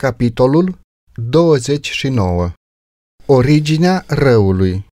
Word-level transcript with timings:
Capitolul 0.00 0.78
29 1.30 2.52
Originea 3.26 4.04
răului 4.08 4.86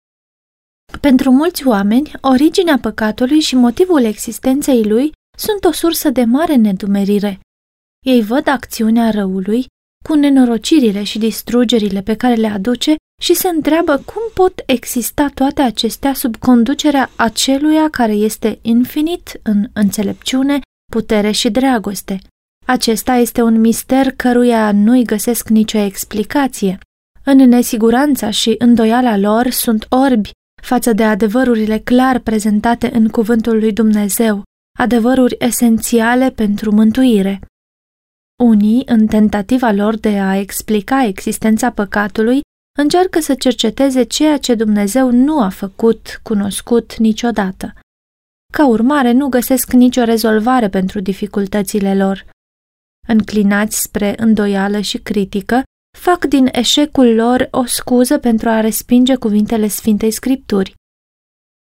Pentru 1.01 1.31
mulți 1.31 1.67
oameni, 1.67 2.11
originea 2.21 2.77
păcatului 2.81 3.39
și 3.39 3.55
motivul 3.55 4.03
existenței 4.03 4.83
lui 4.83 5.11
sunt 5.37 5.63
o 5.63 5.71
sursă 5.71 6.09
de 6.09 6.23
mare 6.23 6.55
nedumerire. 6.55 7.39
Ei 8.05 8.21
văd 8.21 8.47
acțiunea 8.47 9.09
răului 9.09 9.65
cu 10.05 10.13
nenorocirile 10.13 11.03
și 11.03 11.19
distrugerile 11.19 12.01
pe 12.01 12.15
care 12.15 12.33
le 12.33 12.47
aduce 12.47 12.95
și 13.21 13.33
se 13.33 13.47
întreabă 13.47 13.97
cum 13.97 14.21
pot 14.33 14.63
exista 14.65 15.29
toate 15.33 15.61
acestea 15.61 16.13
sub 16.13 16.35
conducerea 16.35 17.09
aceluia 17.15 17.89
care 17.89 18.13
este 18.13 18.59
infinit 18.61 19.39
în 19.43 19.69
înțelepciune, 19.73 20.59
putere 20.91 21.31
și 21.31 21.49
dragoste. 21.49 22.19
Acesta 22.67 23.13
este 23.13 23.41
un 23.41 23.59
mister 23.59 24.11
căruia 24.11 24.71
nu-i 24.71 25.03
găsesc 25.03 25.49
nicio 25.49 25.77
explicație. 25.77 26.77
În 27.23 27.37
nesiguranța 27.37 28.29
și 28.29 28.55
îndoiala 28.57 29.17
lor 29.17 29.49
sunt 29.49 29.85
orbi 29.89 30.31
față 30.61 30.93
de 30.93 31.03
adevărurile 31.03 31.77
clar 31.77 32.19
prezentate 32.19 32.95
în 32.95 33.07
cuvântul 33.07 33.59
lui 33.59 33.73
Dumnezeu, 33.73 34.43
adevăruri 34.79 35.35
esențiale 35.39 36.29
pentru 36.29 36.71
mântuire. 36.71 37.41
Unii, 38.43 38.83
în 38.85 39.07
tentativa 39.07 39.71
lor 39.71 39.97
de 39.97 40.19
a 40.19 40.37
explica 40.37 41.03
existența 41.03 41.71
păcatului, 41.71 42.41
încearcă 42.79 43.19
să 43.19 43.33
cerceteze 43.33 44.03
ceea 44.03 44.37
ce 44.37 44.55
Dumnezeu 44.55 45.11
nu 45.11 45.41
a 45.41 45.49
făcut 45.49 46.19
cunoscut 46.23 46.95
niciodată. 46.97 47.73
Ca 48.53 48.67
urmare, 48.67 49.11
nu 49.11 49.27
găsesc 49.27 49.71
nicio 49.71 50.03
rezolvare 50.03 50.69
pentru 50.69 50.99
dificultățile 50.99 51.95
lor 51.95 52.25
înclinați 53.07 53.81
spre 53.81 54.13
îndoială 54.17 54.79
și 54.79 54.97
critică, 54.97 55.63
fac 55.97 56.25
din 56.25 56.49
eșecul 56.51 57.13
lor 57.13 57.47
o 57.51 57.65
scuză 57.65 58.17
pentru 58.17 58.49
a 58.49 58.59
respinge 58.59 59.15
cuvintele 59.15 59.67
Sfintei 59.67 60.11
Scripturi. 60.11 60.73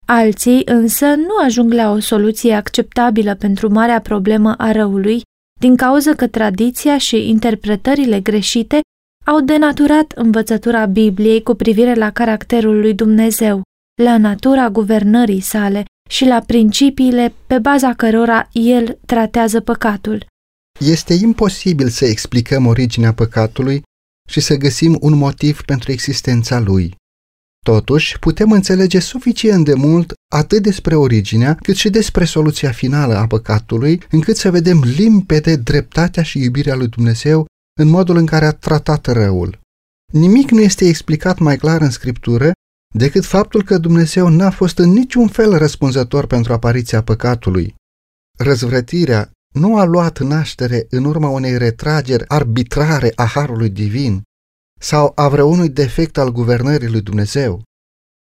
Alții 0.05 0.61
însă 0.65 1.05
nu 1.05 1.37
ajung 1.43 1.73
la 1.73 1.91
o 1.91 1.99
soluție 1.99 2.53
acceptabilă 2.53 3.35
pentru 3.35 3.71
marea 3.71 4.01
problemă 4.01 4.55
a 4.57 4.71
răului, 4.71 5.21
din 5.59 5.75
cauza 5.75 6.13
că 6.13 6.27
tradiția 6.27 6.97
și 6.97 7.29
interpretările 7.29 8.19
greșite 8.19 8.79
au 9.25 9.41
denaturat 9.41 10.11
învățătura 10.11 10.85
Bibliei 10.85 11.43
cu 11.43 11.53
privire 11.53 11.93
la 11.93 12.11
caracterul 12.11 12.79
lui 12.79 12.93
Dumnezeu, 12.93 13.61
la 14.03 14.17
natura 14.17 14.69
guvernării 14.69 15.39
sale 15.39 15.85
și 16.09 16.25
la 16.25 16.39
principiile 16.39 17.33
pe 17.47 17.59
baza 17.59 17.93
cărora 17.93 18.47
el 18.51 18.97
tratează 19.05 19.59
păcatul. 19.59 20.25
Este 20.79 21.13
imposibil 21.13 21.89
să 21.89 22.05
explicăm 22.05 22.65
originea 22.65 23.13
păcatului 23.13 23.81
și 24.29 24.39
să 24.39 24.55
găsim 24.55 24.97
un 25.01 25.13
motiv 25.13 25.61
pentru 25.61 25.91
existența 25.91 26.59
lui. 26.59 26.95
Totuși, 27.65 28.19
putem 28.19 28.51
înțelege 28.51 28.99
suficient 28.99 29.65
de 29.65 29.73
mult 29.73 30.13
atât 30.33 30.63
despre 30.63 30.95
originea, 30.95 31.55
cât 31.55 31.75
și 31.75 31.89
despre 31.89 32.25
soluția 32.25 32.71
finală 32.71 33.15
a 33.15 33.27
păcatului, 33.27 34.01
încât 34.09 34.37
să 34.37 34.51
vedem 34.51 34.79
limpede 34.79 35.55
dreptatea 35.55 36.23
și 36.23 36.39
iubirea 36.39 36.75
lui 36.75 36.87
Dumnezeu 36.87 37.45
în 37.79 37.87
modul 37.87 38.17
în 38.17 38.25
care 38.25 38.45
a 38.45 38.51
tratat 38.51 39.05
răul. 39.05 39.59
Nimic 40.13 40.49
nu 40.49 40.61
este 40.61 40.87
explicat 40.87 41.39
mai 41.39 41.57
clar 41.57 41.81
în 41.81 41.89
Scriptură 41.89 42.51
decât 42.95 43.25
faptul 43.25 43.63
că 43.63 43.77
Dumnezeu 43.77 44.27
n-a 44.27 44.49
fost 44.49 44.77
în 44.77 44.89
niciun 44.89 45.27
fel 45.27 45.57
răspunzător 45.57 46.25
pentru 46.27 46.53
apariția 46.53 47.03
păcatului. 47.03 47.75
Răzvrătirea 48.37 49.31
nu 49.55 49.77
a 49.77 49.83
luat 49.83 50.19
naștere 50.19 50.85
în 50.89 51.03
urma 51.03 51.29
unei 51.29 51.57
retrageri 51.57 52.27
arbitrare 52.27 53.11
a 53.15 53.23
harului 53.23 53.69
divin 53.69 54.21
sau 54.79 55.11
a 55.15 55.27
vreunui 55.27 55.69
defect 55.69 56.17
al 56.17 56.31
guvernării 56.31 56.89
lui 56.89 57.01
Dumnezeu. 57.01 57.63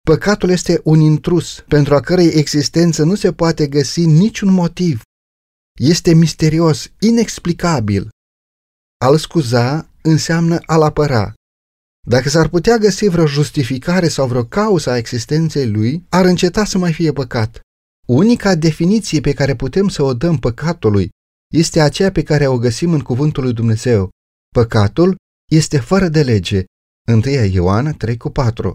Păcatul 0.02 0.49
este 0.49 0.81
un 0.83 0.99
intrus 0.99 1.63
pentru 1.67 1.95
a 1.95 1.99
cărei 1.99 2.27
existență 2.27 3.03
nu 3.03 3.15
se 3.15 3.33
poate 3.33 3.67
găsi 3.67 4.05
niciun 4.05 4.52
motiv. 4.52 5.02
Este 5.80 6.14
misterios, 6.14 6.92
inexplicabil. 6.99 8.09
Al 9.05 9.17
scuza 9.17 9.89
înseamnă 10.02 10.59
a-l 10.65 10.82
apăra. 10.82 11.33
Dacă 12.08 12.30
s-ar 12.30 12.48
putea 12.48 12.77
găsi 12.77 13.08
vreo 13.08 13.26
justificare 13.26 14.08
sau 14.08 14.27
vreo 14.27 14.45
cauză 14.45 14.89
a 14.89 14.98
existenței 14.98 15.70
lui, 15.70 16.05
ar 16.09 16.26
înceta 16.26 16.65
să 16.65 16.77
mai 16.77 16.93
fie 16.93 17.11
păcat. 17.11 17.59
Unica 18.08 18.55
definiție 18.55 19.21
pe 19.21 19.33
care 19.33 19.55
putem 19.55 19.87
să 19.87 20.03
o 20.03 20.14
dăm 20.14 20.37
păcatului 20.37 21.09
este 21.54 21.80
aceea 21.82 22.11
pe 22.11 22.23
care 22.23 22.48
o 22.48 22.58
găsim 22.58 22.93
în 22.93 22.99
cuvântul 22.99 23.43
lui 23.43 23.54
Dumnezeu. 23.54 24.10
Păcatul 24.55 25.15
este 25.52 25.80
fără 25.80 26.08
de 26.08 26.23
lege. 26.23 26.64
1 27.11 27.21
Ioan 27.52 27.98
3 27.98 28.17
cu 28.17 28.30
4. 28.30 28.73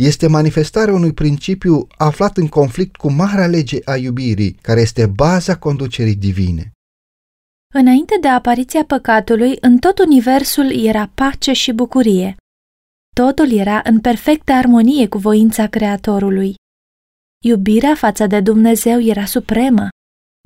Este 0.00 0.26
manifestarea 0.26 0.94
unui 0.94 1.12
principiu 1.12 1.86
aflat 1.96 2.36
în 2.36 2.48
conflict 2.48 2.96
cu 2.96 3.10
marea 3.10 3.46
lege 3.46 3.78
a 3.84 3.96
iubirii, 3.96 4.52
care 4.52 4.80
este 4.80 5.06
baza 5.06 5.58
conducerii 5.58 6.14
divine. 6.14 6.70
Înainte 7.74 8.18
de 8.20 8.28
apariția 8.28 8.84
păcatului, 8.84 9.56
în 9.60 9.78
tot 9.78 9.98
universul 9.98 10.84
era 10.84 11.10
pace 11.14 11.52
și 11.52 11.72
bucurie. 11.72 12.36
Totul 13.14 13.52
era 13.52 13.80
în 13.84 14.00
perfectă 14.00 14.52
armonie 14.52 15.08
cu 15.08 15.18
voința 15.18 15.66
Creatorului. 15.66 16.54
Iubirea 17.44 17.94
față 17.94 18.26
de 18.26 18.40
Dumnezeu 18.40 19.00
era 19.00 19.24
supremă. 19.24 19.88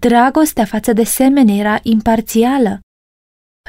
Dragostea 0.00 0.64
față 0.64 0.92
de 0.92 1.04
semeni 1.04 1.58
era 1.58 1.78
imparțială. 1.82 2.80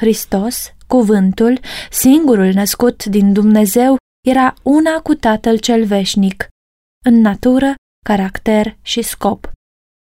Hristos, 0.00 0.74
cuvântul, 0.86 1.60
singurul 1.90 2.52
născut 2.52 3.04
din 3.04 3.32
Dumnezeu, 3.32 3.96
era 4.28 4.54
una 4.62 5.00
cu 5.02 5.14
Tatăl 5.14 5.58
cel 5.58 5.84
veșnic, 5.84 6.48
în 7.04 7.20
natură, 7.20 7.74
caracter 8.04 8.76
și 8.82 9.02
scop. 9.02 9.50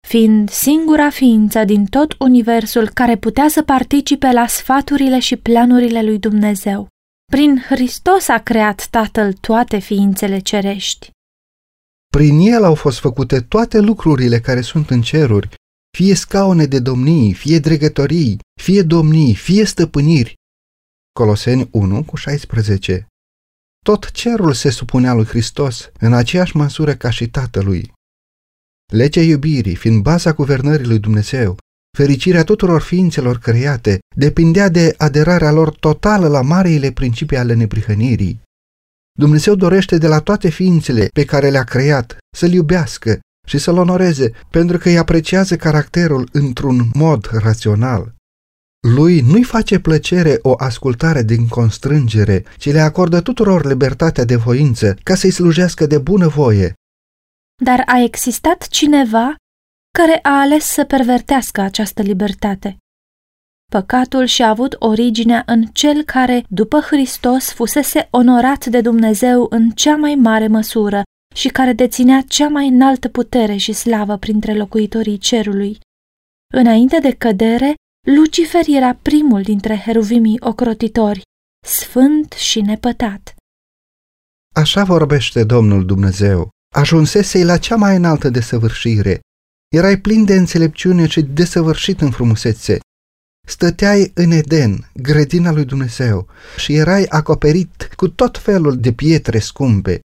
Fiind 0.07 0.49
singura 0.49 1.09
ființă 1.09 1.63
din 1.63 1.85
tot 1.85 2.15
universul 2.19 2.89
care 2.89 3.17
putea 3.17 3.47
să 3.47 3.63
participe 3.63 4.31
la 4.31 4.47
sfaturile 4.47 5.19
și 5.19 5.35
planurile 5.35 6.03
lui 6.03 6.19
Dumnezeu. 6.19 6.87
Prin 7.31 7.63
Hristos 7.69 8.27
a 8.27 8.37
creat 8.37 8.87
Tatăl 8.89 9.33
toate 9.33 9.79
ființele 9.79 10.39
cerești. 10.39 11.09
Prin 12.07 12.39
el 12.39 12.63
au 12.63 12.75
fost 12.75 12.99
făcute 12.99 13.41
toate 13.41 13.79
lucrurile 13.79 14.39
care 14.39 14.61
sunt 14.61 14.89
în 14.89 15.01
ceruri 15.01 15.49
fie 15.97 16.15
scaune 16.15 16.65
de 16.65 16.79
domnii, 16.79 17.33
fie 17.33 17.59
dregătorii, 17.59 18.39
fie 18.61 18.81
domnii, 18.81 19.35
fie 19.35 19.63
stăpâniri. 19.63 20.33
Coloseni 21.19 21.67
1 21.71 22.03
cu 22.03 22.15
16 22.15 23.07
Tot 23.85 24.11
cerul 24.11 24.53
se 24.53 24.69
supunea 24.69 25.13
lui 25.13 25.25
Hristos 25.25 25.91
în 25.99 26.13
aceeași 26.13 26.57
măsură 26.57 26.95
ca 26.95 27.09
și 27.09 27.27
Tatălui. 27.29 27.91
Legea 28.93 29.21
iubirii, 29.21 29.75
fiind 29.75 30.01
baza 30.01 30.31
guvernării 30.31 30.87
lui 30.87 30.99
Dumnezeu, 30.99 31.57
fericirea 31.97 32.43
tuturor 32.43 32.81
ființelor 32.81 33.37
create, 33.37 33.99
depindea 34.15 34.69
de 34.69 34.95
aderarea 34.97 35.51
lor 35.51 35.75
totală 35.75 36.27
la 36.27 36.41
mareile 36.41 36.91
principii 36.91 37.37
ale 37.37 37.53
neprihănirii. 37.53 38.41
Dumnezeu 39.19 39.55
dorește 39.55 39.97
de 39.97 40.07
la 40.07 40.19
toate 40.19 40.49
ființele 40.49 41.07
pe 41.13 41.25
care 41.25 41.49
le-a 41.49 41.63
creat 41.63 42.17
să-L 42.35 42.51
iubească, 42.51 43.19
și 43.47 43.57
să-l 43.57 43.77
onoreze, 43.77 44.31
pentru 44.49 44.77
că 44.77 44.89
îi 44.89 44.97
apreciază 44.97 45.55
caracterul 45.55 46.29
într-un 46.31 46.89
mod 46.93 47.29
rațional. 47.31 48.13
Lui 48.95 49.21
nu-i 49.21 49.43
face 49.43 49.79
plăcere 49.79 50.39
o 50.41 50.53
ascultare 50.57 51.23
din 51.23 51.47
constrângere, 51.47 52.45
ci 52.57 52.71
le 52.71 52.79
acordă 52.79 53.21
tuturor 53.21 53.65
libertatea 53.65 54.23
de 54.23 54.35
voință 54.35 54.95
ca 55.03 55.15
să-i 55.15 55.31
slujească 55.31 55.85
de 55.85 55.97
bună 55.97 56.27
voie. 56.27 56.73
Dar 57.63 57.83
a 57.85 57.99
existat 57.99 58.67
cineva 58.67 59.35
care 59.99 60.19
a 60.21 60.39
ales 60.39 60.65
să 60.65 60.83
pervertească 60.83 61.61
această 61.61 62.01
libertate. 62.01 62.77
Păcatul 63.71 64.25
și-a 64.25 64.47
avut 64.47 64.75
originea 64.79 65.43
în 65.45 65.63
cel 65.63 66.03
care, 66.03 66.45
după 66.49 66.79
Hristos, 66.79 67.51
fusese 67.51 68.07
onorat 68.11 68.65
de 68.65 68.81
Dumnezeu 68.81 69.47
în 69.49 69.69
cea 69.69 69.95
mai 69.95 70.15
mare 70.15 70.47
măsură 70.47 71.01
și 71.33 71.47
care 71.47 71.73
deținea 71.73 72.23
cea 72.27 72.47
mai 72.47 72.67
înaltă 72.67 73.09
putere 73.09 73.55
și 73.55 73.73
slavă 73.73 74.17
printre 74.17 74.53
locuitorii 74.53 75.17
cerului. 75.17 75.79
Înainte 76.53 76.99
de 76.99 77.11
cădere, 77.11 77.73
Lucifer 78.07 78.63
era 78.67 78.93
primul 79.01 79.41
dintre 79.41 79.77
heruvimii 79.77 80.37
ocrotitori, 80.39 81.21
sfânt 81.67 82.31
și 82.31 82.61
nepătat. 82.61 83.35
Așa 84.55 84.83
vorbește 84.83 85.43
Domnul 85.43 85.85
Dumnezeu. 85.85 86.49
Ajunsesei 86.75 87.43
la 87.43 87.57
cea 87.57 87.75
mai 87.75 87.95
înaltă 87.95 88.29
desăvârșire. 88.29 89.19
Erai 89.75 89.97
plin 89.97 90.25
de 90.25 90.35
înțelepciune 90.35 91.07
și 91.07 91.21
desăvârșit 91.21 92.01
în 92.01 92.11
frumusețe. 92.11 92.79
Stăteai 93.47 94.11
în 94.13 94.31
Eden, 94.31 94.89
grădina 94.93 95.51
lui 95.51 95.65
Dumnezeu, 95.65 96.27
și 96.57 96.73
erai 96.73 97.03
acoperit 97.03 97.89
cu 97.95 98.07
tot 98.07 98.37
felul 98.37 98.77
de 98.79 98.93
pietre 98.93 99.39
scumpe, 99.39 99.99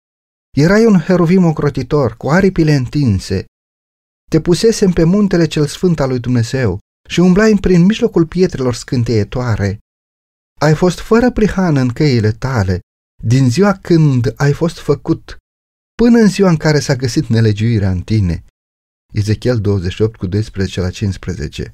Erai 0.58 0.86
un 0.86 1.00
heruvim 1.00 1.46
ocrotitor, 1.46 2.18
cu 2.18 2.30
aripile 2.30 2.74
întinse. 2.74 3.46
Te 4.32 4.42
pusesem 4.42 4.92
pe 4.92 5.04
muntele 5.04 5.46
cel 5.48 5.66
sfânt 5.66 6.00
al 6.00 6.10
lui 6.10 6.20
Dumnezeu 6.20 6.80
și 7.10 7.20
umblai 7.20 7.58
prin 7.62 7.86
mijlocul 7.86 8.26
pietrelor 8.26 8.74
scânteietoare. 8.74 9.78
ai 10.60 10.76
fost 10.76 11.00
fără 11.00 11.32
prihană 11.32 11.80
în 11.80 11.90
căile 11.90 12.32
tale, 12.32 12.80
din 13.24 13.50
ziua 13.50 13.74
când 13.74 14.34
ai 14.36 14.54
fost 14.54 14.78
făcut, 14.78 15.38
până 15.96 16.20
în 16.20 16.28
ziua 16.28 16.50
în 16.50 16.58
care 16.58 16.80
s-a 16.80 16.96
găsit 16.96 17.28
nelegiuirea 17.28 17.92
în 17.92 18.02
tine. 18.02 18.44
Ezechiel 19.14 19.62
28 19.62 20.16
cu 20.16 20.28
12 20.28 20.82
la 20.82 20.90
15 20.90 21.74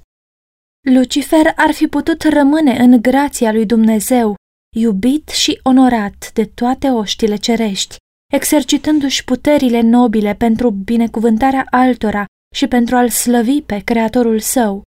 Lucifer 0.91 1.53
ar 1.55 1.73
fi 1.73 1.87
putut 1.87 2.23
rămâne 2.23 2.71
în 2.71 3.01
grația 3.01 3.51
lui 3.51 3.65
Dumnezeu, 3.65 4.35
iubit 4.75 5.29
și 5.29 5.59
onorat 5.63 6.31
de 6.33 6.45
toate 6.45 6.87
oștile 6.87 7.35
cerești, 7.35 7.95
exercitându-și 8.31 9.23
puterile 9.23 9.81
nobile 9.81 10.35
pentru 10.35 10.69
binecuvântarea 10.71 11.65
altora 11.69 12.25
și 12.55 12.67
pentru 12.67 12.95
a-l 12.95 13.09
slăvi 13.09 13.61
pe 13.61 13.79
Creatorul 13.79 14.39
său. 14.39 14.83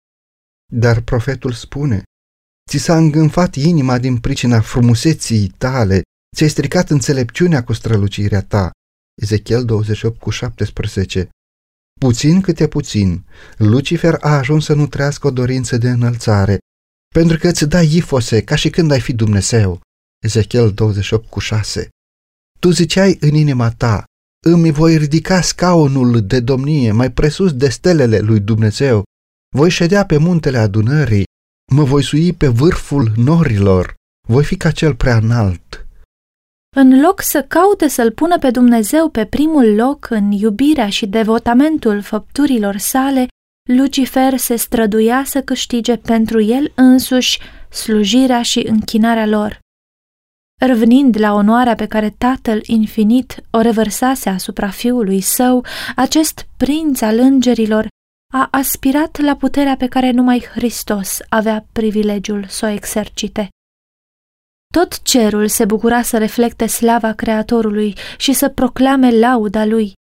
Dar 0.71 1.01
profetul 1.01 1.51
spune, 1.51 2.03
ți 2.69 2.77
s-a 2.77 2.97
îngânfat 2.97 3.55
inima 3.55 3.97
din 3.97 4.17
pricina 4.17 4.61
frumuseții 4.61 5.47
tale, 5.47 6.01
ți-ai 6.35 6.49
stricat 6.49 6.89
înțelepciunea 6.89 7.63
cu 7.63 7.73
strălucirea 7.73 8.41
ta. 8.41 8.71
Ezechiel 9.21 9.65
28 9.65 10.19
cu 10.19 10.29
17 10.29 11.29
Puțin 11.99 12.41
câte 12.41 12.67
puțin, 12.67 13.25
Lucifer 13.57 14.17
a 14.19 14.37
ajuns 14.37 14.65
să 14.65 14.73
nu 14.73 14.87
trăiască 14.87 15.27
o 15.27 15.31
dorință 15.31 15.77
de 15.77 15.89
înălțare, 15.89 16.57
pentru 17.15 17.37
că 17.37 17.47
îți 17.47 17.65
dai 17.65 17.95
ifose 17.95 18.43
ca 18.43 18.55
și 18.55 18.69
când 18.69 18.91
ai 18.91 19.01
fi 19.01 19.13
Dumnezeu. 19.13 19.81
Ezechiel 20.25 20.73
28 20.73 21.29
cu 21.29 21.39
6 21.39 21.89
Tu 22.63 22.69
ziceai 22.69 23.17
în 23.19 23.33
inima 23.33 23.69
ta, 23.69 24.03
îmi 24.45 24.71
voi 24.71 24.97
ridica 24.97 25.41
scaunul 25.41 26.21
de 26.21 26.39
domnie 26.39 26.91
mai 26.91 27.11
presus 27.11 27.53
de 27.53 27.69
stelele 27.69 28.19
lui 28.19 28.39
Dumnezeu, 28.39 29.03
voi 29.55 29.69
ședea 29.69 30.05
pe 30.05 30.17
muntele 30.17 30.57
adunării, 30.57 31.23
mă 31.73 31.83
voi 31.83 32.03
sui 32.03 32.33
pe 32.33 32.47
vârful 32.47 33.11
norilor, 33.15 33.93
voi 34.27 34.43
fi 34.43 34.57
ca 34.57 34.71
cel 34.71 34.95
prea 34.95 35.15
înalt. 35.15 35.87
În 36.75 37.01
loc 37.01 37.21
să 37.21 37.45
caute 37.47 37.87
să-L 37.87 38.11
pună 38.11 38.39
pe 38.39 38.51
Dumnezeu 38.51 39.09
pe 39.09 39.25
primul 39.25 39.75
loc 39.75 40.09
în 40.09 40.31
iubirea 40.31 40.89
și 40.89 41.05
devotamentul 41.07 42.01
făpturilor 42.01 42.77
sale, 42.77 43.27
Lucifer 43.69 44.37
se 44.37 44.55
străduia 44.55 45.23
să 45.25 45.41
câștige 45.41 45.95
pentru 45.95 46.41
el 46.41 46.71
însuși 46.75 47.39
slujirea 47.69 48.41
și 48.41 48.67
închinarea 48.67 49.25
lor. 49.25 49.61
Revenind 50.65 51.19
la 51.19 51.33
onoarea 51.33 51.75
pe 51.75 51.87
care 51.87 52.09
Tatăl 52.09 52.61
Infinit 52.65 53.43
o 53.51 53.61
revărsase 53.61 54.29
asupra 54.29 54.69
fiului 54.69 55.21
său, 55.21 55.65
acest 55.95 56.47
prinț 56.57 57.01
al 57.01 57.19
îngerilor 57.19 57.87
a 58.33 58.47
aspirat 58.51 59.19
la 59.19 59.35
puterea 59.35 59.75
pe 59.75 59.87
care 59.87 60.11
numai 60.11 60.45
Hristos 60.53 61.19
avea 61.29 61.65
privilegiul 61.71 62.45
să 62.47 62.65
o 62.65 62.69
exercite. 62.69 63.49
Tot 64.73 65.01
cerul 65.01 65.47
se 65.47 65.65
bucura 65.65 66.01
să 66.01 66.17
reflecte 66.17 66.65
slava 66.65 67.13
Creatorului 67.13 67.95
și 68.17 68.33
să 68.33 68.49
proclame 68.49 69.19
lauda 69.19 69.65
lui. 69.65 69.93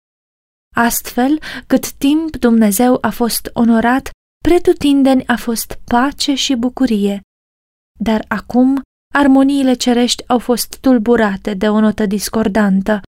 Astfel, 0.75 1.39
cât 1.67 1.91
timp 1.91 2.35
Dumnezeu 2.35 2.97
a 3.01 3.09
fost 3.09 3.49
onorat, 3.53 4.09
pretutindeni 4.43 5.27
a 5.27 5.35
fost 5.35 5.79
pace 5.85 6.33
și 6.33 6.55
bucurie. 6.55 7.21
Dar 7.99 8.25
acum, 8.27 8.81
armoniile 9.11 9.73
cerești 9.73 10.23
au 10.27 10.39
fost 10.39 10.77
tulburate 10.81 11.53
de 11.53 11.69
o 11.69 11.79
notă 11.79 12.05
discordantă. 12.05 13.01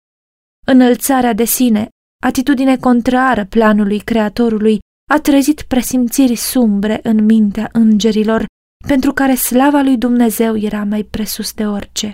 Înălțarea 0.67 1.33
de 1.33 1.45
sine, 1.45 1.89
atitudine 2.23 2.77
contrară 2.77 3.45
planului 3.45 3.99
Creatorului, 3.99 4.79
a 5.11 5.21
trezit 5.21 5.63
presimțiri 5.63 6.35
sumbre 6.35 7.01
în 7.03 7.25
mintea 7.25 7.69
îngerilor 7.73 8.45
pentru 8.87 9.13
care 9.13 9.35
slava 9.35 9.81
lui 9.81 9.97
Dumnezeu 9.97 10.57
era 10.57 10.85
mai 10.85 11.03
presus 11.03 11.53
de 11.53 11.67
orice. 11.67 12.13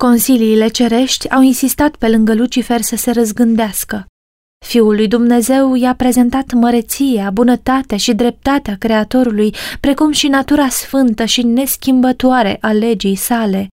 Consiliile 0.00 0.68
cerești 0.68 1.30
au 1.30 1.42
insistat 1.42 1.96
pe 1.96 2.08
lângă 2.08 2.34
Lucifer 2.34 2.80
să 2.80 2.96
se 2.96 3.10
răzgândească. 3.10 4.06
Fiul 4.66 4.94
lui 4.94 5.08
Dumnezeu 5.08 5.74
i-a 5.74 5.94
prezentat 5.94 6.52
măreția, 6.52 7.30
bunătatea 7.30 7.96
și 7.96 8.14
dreptatea 8.14 8.76
Creatorului, 8.76 9.54
precum 9.80 10.12
și 10.12 10.28
natura 10.28 10.68
sfântă 10.68 11.24
și 11.24 11.42
neschimbătoare 11.42 12.58
a 12.60 12.72
legii 12.72 13.16
sale. 13.16 13.68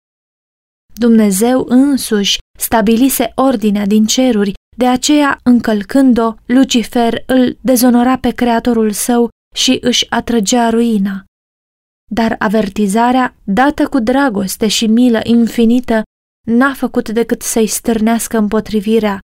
Dumnezeu 0.94 1.65
însuși 1.68 2.38
stabilise 2.59 3.31
ordinea 3.35 3.85
din 3.85 4.06
ceruri, 4.06 4.53
de 4.77 4.88
aceea, 4.88 5.39
încălcând-o, 5.44 6.33
Lucifer 6.45 7.24
îl 7.25 7.57
dezonora 7.62 8.18
pe 8.18 8.30
Creatorul 8.30 8.91
său 8.91 9.30
și 9.56 9.77
își 9.81 10.06
atrăgea 10.09 10.69
ruina 10.69 11.24
dar 12.13 12.35
avertizarea, 12.39 13.35
dată 13.44 13.88
cu 13.88 14.00
dragoste 14.00 14.68
și 14.68 14.88
milă 14.88 15.19
infinită, 15.24 16.01
n-a 16.47 16.74
făcut 16.74 17.09
decât 17.09 17.41
să-i 17.41 17.68
stârnească 17.68 18.38
împotrivirea. 18.38 19.19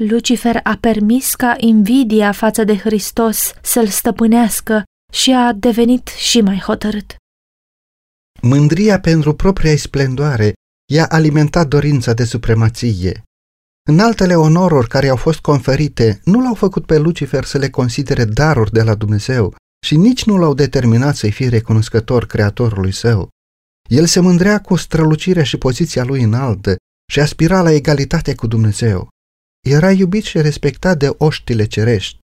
Lucifer 0.00 0.60
a 0.62 0.76
permis 0.80 1.34
ca 1.34 1.54
invidia 1.56 2.32
față 2.32 2.64
de 2.64 2.76
Hristos 2.76 3.52
să-l 3.62 3.86
stăpânească 3.86 4.82
și 5.12 5.32
a 5.32 5.52
devenit 5.52 6.08
și 6.08 6.40
mai 6.40 6.58
hotărât. 6.58 7.16
Mândria 8.42 9.00
pentru 9.00 9.34
propria 9.34 9.76
splendoare 9.76 10.52
i-a 10.92 11.06
alimentat 11.06 11.68
dorința 11.68 12.12
de 12.12 12.24
supremație. 12.24 13.22
În 13.88 13.98
altele 13.98 14.34
onoruri 14.34 14.88
care 14.88 15.08
au 15.08 15.16
fost 15.16 15.40
conferite 15.40 16.20
nu 16.24 16.40
l-au 16.40 16.54
făcut 16.54 16.86
pe 16.86 16.98
Lucifer 16.98 17.44
să 17.44 17.58
le 17.58 17.70
considere 17.70 18.24
daruri 18.24 18.72
de 18.72 18.82
la 18.82 18.94
Dumnezeu, 18.94 19.54
și 19.86 19.96
nici 19.96 20.24
nu 20.24 20.36
l-au 20.36 20.54
determinat 20.54 21.16
să-i 21.16 21.32
fie 21.32 21.48
recunoscător 21.48 22.26
creatorului 22.26 22.92
său. 22.92 23.28
El 23.88 24.06
se 24.06 24.20
mândrea 24.20 24.60
cu 24.60 24.76
strălucirea 24.76 25.44
și 25.44 25.56
poziția 25.56 26.04
lui 26.04 26.22
înaltă 26.22 26.76
și 27.12 27.20
aspira 27.20 27.62
la 27.62 27.72
egalitate 27.72 28.34
cu 28.34 28.46
Dumnezeu. 28.46 29.08
Era 29.68 29.92
iubit 29.92 30.24
și 30.24 30.40
respectat 30.40 30.98
de 30.98 31.14
oștile 31.18 31.66
cerești. 31.66 32.18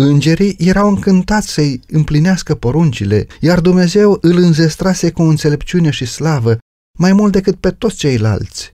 Îngerii 0.00 0.56
erau 0.58 0.88
încântați 0.88 1.48
să-i 1.48 1.80
împlinească 1.86 2.54
poruncile, 2.54 3.26
iar 3.40 3.60
Dumnezeu 3.60 4.18
îl 4.20 4.36
înzestrase 4.36 5.12
cu 5.12 5.22
înțelepciune 5.22 5.90
și 5.90 6.04
slavă 6.04 6.58
mai 6.98 7.12
mult 7.12 7.32
decât 7.32 7.56
pe 7.56 7.70
toți 7.70 7.96
ceilalți. 7.96 8.70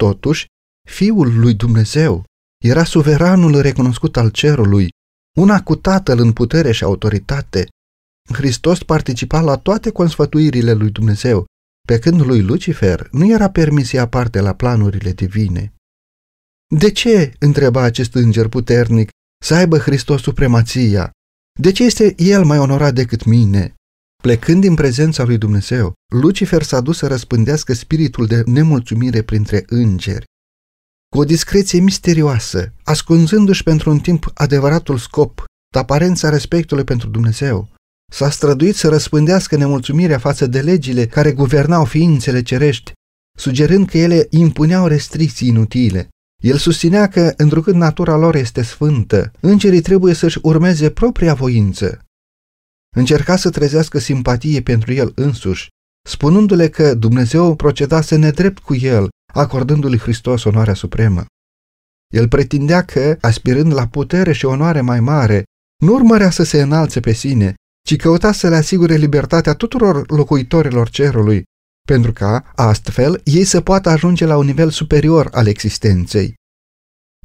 Totuși, 0.00 0.46
Fiul 0.88 1.38
lui 1.38 1.54
Dumnezeu 1.54 2.24
era 2.64 2.84
suveranul 2.84 3.60
recunoscut 3.60 4.16
al 4.16 4.30
cerului 4.30 4.88
una 5.36 5.62
cu 5.62 5.76
Tatăl 5.76 6.18
în 6.18 6.32
putere 6.32 6.72
și 6.72 6.84
autoritate. 6.84 7.68
Hristos 8.32 8.82
participa 8.82 9.40
la 9.40 9.56
toate 9.56 9.90
consfătuirile 9.90 10.72
lui 10.72 10.90
Dumnezeu, 10.90 11.44
pe 11.88 11.98
când 11.98 12.20
lui 12.20 12.42
Lucifer 12.42 13.08
nu 13.10 13.30
era 13.30 13.50
permis 13.50 13.88
să 13.88 13.96
ia 13.96 14.08
parte 14.08 14.40
la 14.40 14.54
planurile 14.54 15.12
divine. 15.12 15.73
De 16.78 16.90
ce, 16.90 17.32
întreba 17.38 17.82
acest 17.82 18.14
înger 18.14 18.48
puternic, 18.48 19.08
să 19.44 19.54
aibă 19.54 19.78
Hristos 19.78 20.22
supremația? 20.22 21.10
De 21.60 21.72
ce 21.72 21.84
este 21.84 22.14
el 22.16 22.44
mai 22.44 22.58
onorat 22.58 22.94
decât 22.94 23.24
mine? 23.24 23.74
Plecând 24.22 24.60
din 24.60 24.74
prezența 24.74 25.24
lui 25.24 25.38
Dumnezeu, 25.38 25.92
Lucifer 26.14 26.62
s-a 26.62 26.80
dus 26.80 26.98
să 26.98 27.06
răspândească 27.06 27.72
spiritul 27.72 28.26
de 28.26 28.42
nemulțumire 28.46 29.22
printre 29.22 29.64
îngeri 29.66 30.24
cu 31.14 31.20
o 31.20 31.24
discreție 31.24 31.80
misterioasă, 31.80 32.72
ascunzându-și 32.82 33.62
pentru 33.62 33.90
un 33.90 33.98
timp 33.98 34.30
adevăratul 34.34 34.98
scop, 34.98 35.44
aparența 35.76 36.28
respectului 36.28 36.84
pentru 36.84 37.08
Dumnezeu. 37.08 37.68
S-a 38.12 38.30
străduit 38.30 38.74
să 38.74 38.88
răspândească 38.88 39.56
nemulțumirea 39.56 40.18
față 40.18 40.46
de 40.46 40.60
legile 40.60 41.06
care 41.06 41.32
guvernau 41.32 41.84
ființele 41.84 42.42
cerești, 42.42 42.92
sugerând 43.38 43.88
că 43.88 43.98
ele 43.98 44.26
impuneau 44.30 44.86
restricții 44.86 45.48
inutile. 45.48 46.08
El 46.44 46.56
susținea 46.56 47.08
că, 47.08 47.34
întrucât 47.36 47.74
natura 47.74 48.16
lor 48.16 48.34
este 48.34 48.62
sfântă, 48.62 49.32
îngerii 49.40 49.80
trebuie 49.80 50.14
să-și 50.14 50.38
urmeze 50.42 50.90
propria 50.90 51.34
voință. 51.34 52.04
Încerca 52.96 53.36
să 53.36 53.50
trezească 53.50 53.98
simpatie 53.98 54.62
pentru 54.62 54.92
el 54.92 55.12
însuși, 55.14 55.68
spunându-le 56.08 56.68
că 56.68 56.94
Dumnezeu 56.94 57.54
procedase 57.56 58.16
nedrept 58.16 58.58
cu 58.58 58.74
el 58.74 59.08
acordându-lui 59.34 59.98
Hristos 59.98 60.44
onoarea 60.44 60.74
supremă. 60.74 61.24
El 62.12 62.28
pretindea 62.28 62.84
că, 62.84 63.16
aspirând 63.20 63.72
la 63.72 63.86
putere 63.86 64.32
și 64.32 64.44
onoare 64.44 64.80
mai 64.80 65.00
mare, 65.00 65.44
nu 65.82 65.92
urmărea 65.94 66.30
să 66.30 66.42
se 66.42 66.62
înalțe 66.62 67.00
pe 67.00 67.12
sine, 67.12 67.54
ci 67.86 67.96
căuta 67.96 68.32
să 68.32 68.48
le 68.48 68.56
asigure 68.56 68.94
libertatea 68.94 69.54
tuturor 69.54 70.10
locuitorilor 70.10 70.88
cerului, 70.88 71.42
pentru 71.88 72.12
ca, 72.12 72.52
astfel, 72.54 73.20
ei 73.24 73.44
să 73.44 73.60
poată 73.60 73.88
ajunge 73.88 74.24
la 74.24 74.36
un 74.36 74.46
nivel 74.46 74.70
superior 74.70 75.28
al 75.32 75.46
existenței. 75.46 76.34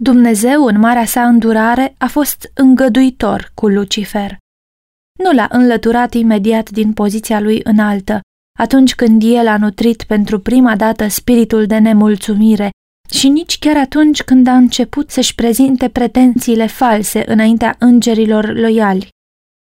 Dumnezeu, 0.01 0.65
în 0.65 0.79
marea 0.79 1.05
sa 1.05 1.27
îndurare, 1.27 1.95
a 1.97 2.07
fost 2.07 2.51
îngăduitor 2.53 3.51
cu 3.53 3.67
Lucifer. 3.67 4.37
Nu 5.23 5.33
l-a 5.33 5.47
înlăturat 5.51 6.13
imediat 6.13 6.69
din 6.69 6.93
poziția 6.93 7.39
lui 7.39 7.59
înaltă, 7.63 8.19
atunci 8.59 8.95
când 8.95 9.21
el 9.25 9.47
a 9.47 9.57
nutrit 9.57 10.03
pentru 10.03 10.39
prima 10.39 10.75
dată 10.75 11.07
spiritul 11.07 11.65
de 11.65 11.77
nemulțumire 11.77 12.69
și 13.09 13.29
nici 13.29 13.59
chiar 13.59 13.77
atunci 13.77 14.23
când 14.23 14.47
a 14.47 14.55
început 14.55 15.09
să-și 15.09 15.35
prezinte 15.35 15.89
pretențiile 15.89 16.67
false 16.67 17.31
înaintea 17.31 17.75
îngerilor 17.79 18.53
loiali. 18.53 19.07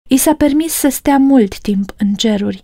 I 0.08 0.16
s-a 0.16 0.34
permis 0.34 0.72
să 0.72 0.88
stea 0.88 1.18
mult 1.18 1.58
timp 1.58 1.94
în 1.96 2.14
ceruri. 2.14 2.62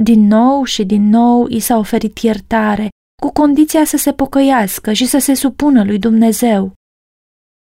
Din 0.00 0.26
nou 0.26 0.64
și 0.64 0.84
din 0.84 1.08
nou 1.08 1.46
i 1.48 1.58
s-a 1.58 1.76
oferit 1.76 2.18
iertare, 2.18 2.88
cu 3.22 3.32
condiția 3.32 3.84
să 3.84 3.96
se 3.96 4.12
pocăiască 4.12 4.92
și 4.92 5.06
să 5.06 5.18
se 5.18 5.34
supună 5.34 5.84
lui 5.84 5.98
Dumnezeu. 5.98 6.72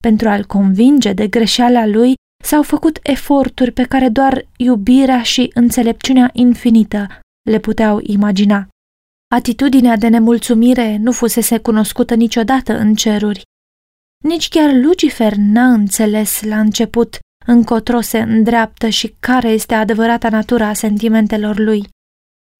Pentru 0.03 0.29
a-l 0.29 0.45
convinge 0.45 1.13
de 1.13 1.29
greșeala 1.29 1.87
lui, 1.87 2.15
s-au 2.45 2.63
făcut 2.63 2.99
eforturi 3.03 3.73
pe 3.73 3.85
care 3.85 4.09
doar 4.09 4.49
iubirea 4.57 5.23
și 5.23 5.51
înțelepciunea 5.55 6.31
infinită 6.33 7.07
le 7.51 7.59
puteau 7.59 8.01
imagina. 8.03 8.69
Atitudinea 9.35 9.97
de 9.97 10.09
nemulțumire 10.09 10.97
nu 10.97 11.13
fusese 11.13 11.59
cunoscută 11.59 12.15
niciodată 12.15 12.79
în 12.79 12.95
ceruri. 12.95 13.43
Nici 14.25 14.49
chiar 14.49 14.73
Lucifer 14.73 15.35
n-a 15.37 15.73
înțeles 15.73 16.43
la 16.43 16.61
început 16.61 17.19
încotro 17.47 18.01
se 18.01 18.19
îndreaptă 18.19 18.89
și 18.89 19.15
care 19.21 19.49
este 19.49 19.75
adevărata 19.75 20.29
natura 20.29 20.69
a 20.69 20.73
sentimentelor 20.73 21.59
lui. 21.59 21.89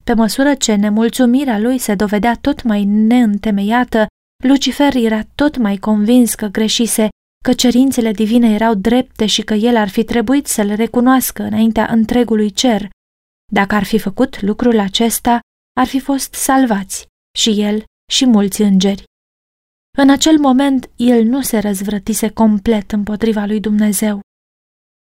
Pe 0.05 0.15
măsură 0.15 0.55
ce 0.55 0.75
nemulțumirea 0.75 1.59
lui 1.59 1.79
se 1.79 1.95
dovedea 1.95 2.35
tot 2.41 2.63
mai 2.63 2.85
neîntemeiată, 2.85 4.07
Lucifer 4.45 4.95
era 4.95 5.23
tot 5.35 5.57
mai 5.57 5.77
convins 5.77 6.35
că 6.35 6.47
greșise, 6.47 7.09
că 7.45 7.53
cerințele 7.53 8.13
divine 8.13 8.55
erau 8.55 8.75
drepte 8.75 9.27
și 9.27 9.43
că 9.43 9.55
el 9.55 9.77
ar 9.77 9.89
fi 9.89 10.05
trebuit 10.05 10.47
să 10.47 10.63
le 10.63 10.75
recunoască 10.75 11.43
înaintea 11.43 11.87
întregului 11.91 12.51
cer. 12.51 12.91
Dacă 13.53 13.75
ar 13.75 13.85
fi 13.85 13.99
făcut 13.99 14.43
lucrul 14.43 14.79
acesta, 14.79 15.41
ar 15.81 15.87
fi 15.87 16.01
fost 16.01 16.35
salvați, 16.35 17.07
și 17.39 17.61
el 17.61 17.85
și 18.13 18.27
mulți 18.27 18.63
îngeri. 18.63 19.05
În 19.99 20.11
acel 20.11 20.39
moment, 20.39 20.91
el 20.97 21.25
nu 21.25 21.43
se 21.43 21.59
răzvrătise 21.59 22.31
complet 22.31 22.93
împotriva 22.93 23.45
lui 23.45 23.61
Dumnezeu. 23.61 24.21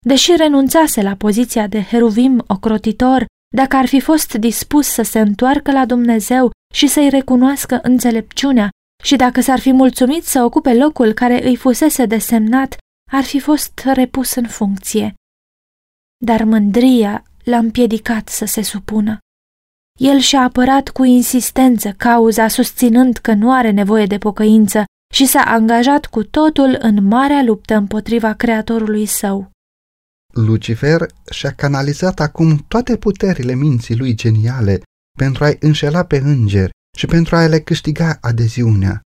Deși 0.06 0.36
renunțase 0.36 1.02
la 1.02 1.16
poziția 1.16 1.66
de 1.66 1.82
heruvim 1.82 2.44
ocrotitor, 2.46 3.26
dacă 3.54 3.76
ar 3.76 3.87
fi 3.87 4.00
fost 4.00 4.34
dispus 4.34 4.87
să 4.87 5.02
se 5.02 5.20
întoarcă 5.20 5.73
la 5.73 5.87
Dumnezeu 5.87 6.50
și 6.75 6.87
să-i 6.87 7.08
recunoască 7.08 7.78
înțelepciunea 7.82 8.68
și 9.02 9.16
dacă 9.16 9.40
s-ar 9.40 9.58
fi 9.58 9.73
mulțumit 9.73 10.25
să 10.25 10.44
ocupe 10.44 10.75
locul 10.75 11.12
care 11.12 11.46
îi 11.46 11.56
fusese 11.56 12.06
desemnat, 12.06 12.76
ar 13.12 13.23
fi 13.23 13.40
fost 13.40 13.80
repus 13.84 14.34
în 14.34 14.46
funcție. 14.46 15.14
Dar 16.25 16.44
mândria 16.44 17.23
l-a 17.44 17.58
împiedicat 17.58 18.28
să 18.28 18.44
se 18.44 18.62
supună. 18.62 19.18
El 20.00 20.18
și-a 20.18 20.40
apărat 20.40 20.88
cu 20.88 21.04
insistență 21.04 21.92
cauza, 21.92 22.49
susținând 22.49 23.16
că 23.16 23.32
nu 23.32 23.52
are 23.52 23.70
nevoie 23.70 24.06
de 24.06 24.18
pocăință 24.18 24.84
și 25.14 25.26
s-a 25.26 25.42
angajat 25.42 26.06
cu 26.06 26.25
totul 26.25 26.76
în 26.80 27.06
marea 27.06 27.42
luptă 27.42 27.75
împotriva 27.75 28.32
Creatorului 28.32 29.06
său. 29.06 29.50
Lucifer 30.35 31.07
și-a 31.31 31.53
canalizat 31.53 32.21
acum 32.21 32.64
toate 32.69 32.97
puterile 32.97 33.55
minții 33.55 33.97
lui 33.97 34.14
geniale 34.14 34.83
pentru 35.19 35.45
a-i 35.45 35.57
înșela 35.61 36.05
pe 36.05 36.17
îngeri 36.17 36.71
și 36.97 37.07
pentru 37.07 37.37
a 37.37 37.47
le 37.47 37.61
câștiga 37.61 38.19
adeziunea. 38.21 39.00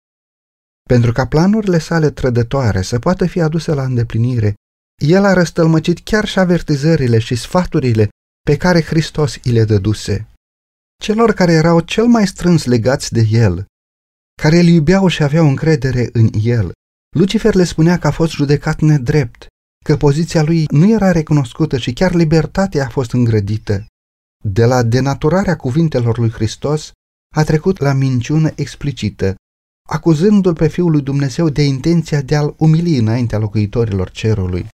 Pentru 0.89 1.13
ca 1.13 1.27
planurile 1.27 1.79
sale 1.79 2.11
trădătoare 2.11 2.83
să 2.83 2.99
poată 2.99 3.27
fi 3.27 3.41
aduse 3.41 3.73
la 3.73 3.85
îndeplinire, 3.85 4.55
el 5.03 5.25
a 5.25 5.33
răstălmăcit 5.33 6.01
chiar 6.01 6.25
și 6.27 6.39
avertizările 6.39 7.19
și 7.19 7.35
sfaturile 7.35 8.09
pe 8.47 8.57
care 8.57 8.83
Hristos 8.83 9.37
îi 9.43 9.53
le 9.53 9.65
dăduse. 9.65 10.29
Celor 11.03 11.33
care 11.33 11.53
erau 11.53 11.81
cel 11.81 12.07
mai 12.07 12.27
strâns 12.27 12.65
legați 12.65 13.13
de 13.13 13.27
el, 13.31 13.67
care 14.43 14.59
îl 14.59 14.67
iubeau 14.67 15.09
și 15.09 15.23
aveau 15.23 15.47
încredere 15.47 16.09
în 16.13 16.29
el, 16.43 16.73
Lucifer 17.17 17.55
le 17.55 17.65
spunea 17.65 17.99
că 17.99 18.07
a 18.07 18.11
fost 18.11 18.33
judecat 18.33 18.81
nedrept 18.81 19.47
că 19.85 19.97
poziția 19.97 20.43
lui 20.43 20.65
nu 20.71 20.91
era 20.91 21.13
recunoscută 21.13 21.79
și 21.79 21.93
chiar 21.93 22.15
libertatea 22.15 22.85
a 22.85 22.89
fost 22.89 23.13
îngrădită. 23.13 23.87
De 24.45 24.65
la 24.65 24.83
denaturarea 24.83 25.57
cuvintelor 25.57 26.19
lui 26.19 26.31
Hristos 26.31 26.91
a 27.35 27.43
trecut 27.45 27.79
la 27.79 27.93
minciună 27.93 28.51
explicită, 28.55 29.35
acuzându-l 29.89 30.55
pe 30.55 30.69
Fiul 30.69 30.91
lui 30.91 31.03
Dumnezeu 31.03 31.49
de 31.49 31.63
intenția 31.63 32.21
de 32.21 32.37
a-l 32.37 32.55
umili 32.59 32.97
înaintea 32.97 33.39
locuitorilor 33.39 34.11
cerului. 34.11 34.67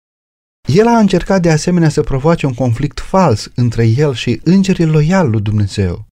El 0.68 0.88
a 0.88 0.98
încercat 0.98 1.42
de 1.42 1.52
asemenea 1.52 1.90
să 1.90 2.02
provoace 2.02 2.46
un 2.46 2.54
conflict 2.54 3.00
fals 3.00 3.52
între 3.56 3.88
el 3.88 4.14
și 4.14 4.42
îngerii 4.44 4.86
loiali 4.86 5.30
lui 5.30 5.42
Dumnezeu. 5.42 6.08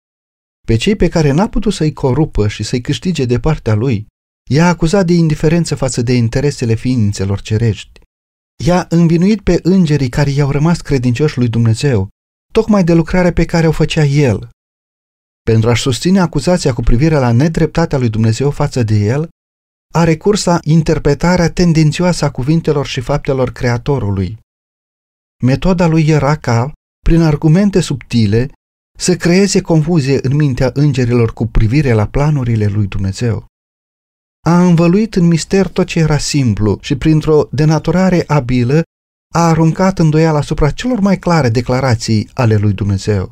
Pe 0.68 0.76
cei 0.76 0.96
pe 0.96 1.08
care 1.08 1.32
n-a 1.32 1.50
putut 1.50 1.74
să-i 1.74 1.94
corupă 1.94 2.48
și 2.48 2.64
să-i 2.64 2.82
câștige 2.82 3.26
de 3.26 3.40
partea 3.40 3.74
lui, 3.74 4.06
i-a 4.50 4.68
acuzat 4.68 5.06
de 5.06 5.14
indiferență 5.14 5.76
față 5.76 6.02
de 6.02 6.14
interesele 6.14 6.74
ființelor 6.74 7.42
cerești. 7.42 8.00
I-a 8.64 8.86
învinuit 8.90 9.42
pe 9.42 9.60
îngerii 9.64 10.10
care 10.10 10.30
i-au 10.30 10.52
rămas 10.52 10.82
credincioși 10.82 11.38
lui 11.38 11.48
Dumnezeu, 11.48 12.08
tocmai 12.54 12.84
de 12.84 12.94
lucrarea 12.94 13.34
pe 13.34 13.46
care 13.46 13.68
o 13.68 13.72
făcea 13.72 14.04
el. 14.04 14.50
Pentru 15.42 15.70
a-și 15.70 15.82
susține 15.82 16.20
acuzația 16.20 16.74
cu 16.74 16.82
privire 16.82 17.16
la 17.16 17.32
nedreptatea 17.32 17.98
lui 17.98 18.10
Dumnezeu 18.10 18.52
față 18.52 18.84
de 18.84 18.96
el, 18.96 19.30
a 19.94 20.04
recurs 20.04 20.44
la 20.44 20.60
interpretarea 20.62 21.52
tendențioasă 21.52 22.26
a 22.26 22.32
cuvintelor 22.32 22.86
și 22.86 23.02
faptelor 23.02 23.52
Creatorului. 23.52 24.38
Metoda 25.44 25.88
lui 25.88 26.08
era 26.08 26.36
ca, 26.36 26.72
prin 27.06 27.22
argumente 27.22 27.80
subtile, 27.80 28.52
să 28.98 29.16
creeze 29.16 29.62
confuzie 29.62 30.20
în 30.22 30.36
mintea 30.36 30.70
îngerilor 30.74 31.34
cu 31.34 31.48
privire 31.48 31.92
la 31.92 32.08
planurile 32.08 32.66
lui 32.66 32.88
Dumnezeu 32.88 33.46
a 34.48 34.66
învăluit 34.66 35.16
în 35.16 35.26
mister 35.26 35.68
tot 35.68 35.86
ce 35.86 36.00
era 36.00 36.18
simplu 36.18 36.78
și 36.82 36.96
printr-o 36.96 37.48
denaturare 37.52 38.24
abilă 38.28 38.82
a 39.34 39.48
aruncat 39.48 40.00
îndoială 40.00 40.38
asupra 40.38 40.70
celor 40.70 41.00
mai 41.00 41.18
clare 41.18 41.50
declarații 41.50 42.30
ale 42.34 42.56
lui 42.56 42.74
Dumnezeu. 42.74 43.30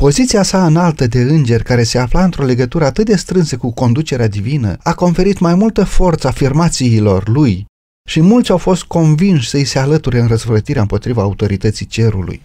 Poziția 0.00 0.42
sa 0.42 0.66
înaltă 0.66 1.06
de 1.06 1.20
înger, 1.20 1.62
care 1.62 1.82
se 1.82 1.98
afla 1.98 2.24
într-o 2.24 2.44
legătură 2.44 2.84
atât 2.84 3.04
de 3.06 3.16
strânsă 3.16 3.56
cu 3.56 3.72
conducerea 3.72 4.28
divină, 4.28 4.76
a 4.82 4.94
conferit 4.94 5.38
mai 5.38 5.54
multă 5.54 5.84
forță 5.84 6.26
afirmațiilor 6.26 7.28
lui 7.28 7.64
și 8.08 8.20
mulți 8.20 8.50
au 8.50 8.58
fost 8.58 8.84
convinși 8.84 9.48
să-i 9.48 9.64
se 9.64 9.78
alăture 9.78 10.20
în 10.20 10.26
răzvrătirea 10.26 10.82
împotriva 10.82 11.22
autorității 11.22 11.86
cerului. 11.86 12.42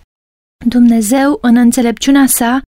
Dumnezeu, 0.66 1.38
în 1.42 1.56
înțelepciunea 1.56 2.26
sa, 2.28 2.62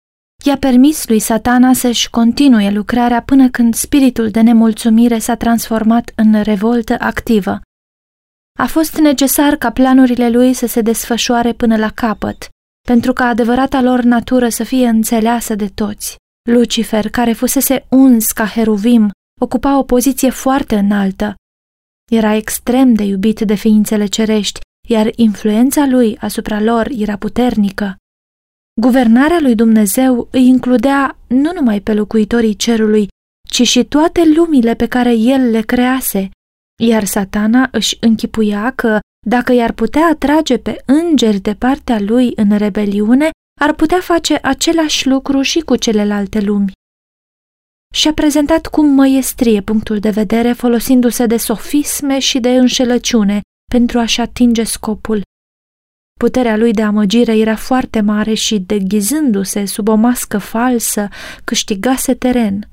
i-a 0.44 0.56
permis 0.56 1.08
lui 1.08 1.18
satana 1.18 1.72
să-și 1.72 2.10
continue 2.10 2.70
lucrarea 2.70 3.22
până 3.22 3.50
când 3.50 3.74
spiritul 3.74 4.30
de 4.30 4.40
nemulțumire 4.40 5.18
s-a 5.18 5.34
transformat 5.34 6.12
în 6.14 6.42
revoltă 6.42 6.96
activă. 6.98 7.60
A 8.58 8.66
fost 8.66 8.98
necesar 8.98 9.56
ca 9.56 9.70
planurile 9.70 10.30
lui 10.30 10.52
să 10.52 10.66
se 10.66 10.80
desfășoare 10.80 11.52
până 11.52 11.76
la 11.76 11.90
capăt, 11.90 12.48
pentru 12.88 13.12
ca 13.12 13.24
adevărata 13.24 13.80
lor 13.80 14.00
natură 14.00 14.48
să 14.48 14.64
fie 14.64 14.88
înțeleasă 14.88 15.54
de 15.54 15.68
toți. 15.68 16.16
Lucifer, 16.50 17.10
care 17.10 17.32
fusese 17.32 17.86
uns 17.88 18.32
ca 18.32 18.46
heruvim, 18.46 19.10
ocupa 19.40 19.78
o 19.78 19.82
poziție 19.82 20.30
foarte 20.30 20.76
înaltă. 20.76 21.34
Era 22.10 22.34
extrem 22.34 22.94
de 22.94 23.02
iubit 23.02 23.40
de 23.40 23.54
ființele 23.54 24.06
cerești, 24.06 24.60
iar 24.88 25.10
influența 25.16 25.86
lui 25.86 26.16
asupra 26.18 26.60
lor 26.60 26.88
era 26.96 27.16
puternică. 27.16 27.96
Guvernarea 28.80 29.38
lui 29.40 29.54
Dumnezeu 29.54 30.28
îi 30.30 30.46
includea 30.46 31.18
nu 31.26 31.52
numai 31.54 31.80
pe 31.80 31.94
locuitorii 31.94 32.56
cerului, 32.56 33.08
ci 33.48 33.62
și 33.68 33.84
toate 33.84 34.22
lumile 34.34 34.74
pe 34.74 34.86
care 34.86 35.14
el 35.14 35.50
le 35.50 35.60
crease, 35.60 36.30
iar 36.82 37.04
satana 37.04 37.68
își 37.72 37.96
închipuia 38.00 38.70
că, 38.70 38.98
dacă 39.26 39.52
i-ar 39.52 39.72
putea 39.72 40.06
atrage 40.06 40.58
pe 40.58 40.82
îngeri 40.86 41.38
de 41.38 41.54
partea 41.54 42.00
lui 42.00 42.32
în 42.36 42.56
rebeliune, 42.56 43.30
ar 43.60 43.74
putea 43.74 44.00
face 44.00 44.38
același 44.42 45.08
lucru 45.08 45.42
și 45.42 45.60
cu 45.60 45.76
celelalte 45.76 46.40
lumi. 46.40 46.72
Și-a 47.94 48.12
prezentat 48.12 48.66
cu 48.66 48.82
măiestrie 48.82 49.60
punctul 49.60 49.98
de 49.98 50.10
vedere 50.10 50.52
folosindu-se 50.52 51.26
de 51.26 51.36
sofisme 51.36 52.18
și 52.18 52.40
de 52.40 52.48
înșelăciune 52.56 53.40
pentru 53.72 53.98
a-și 53.98 54.20
atinge 54.20 54.62
scopul. 54.62 55.22
Puterea 56.22 56.56
lui 56.56 56.72
de 56.72 56.82
amăgire 56.82 57.36
era 57.38 57.56
foarte 57.56 58.00
mare 58.00 58.34
și, 58.34 58.58
deghizându-se 58.58 59.64
sub 59.64 59.88
o 59.88 59.94
mască 59.94 60.38
falsă, 60.38 61.08
câștigase 61.44 62.14
teren. 62.14 62.68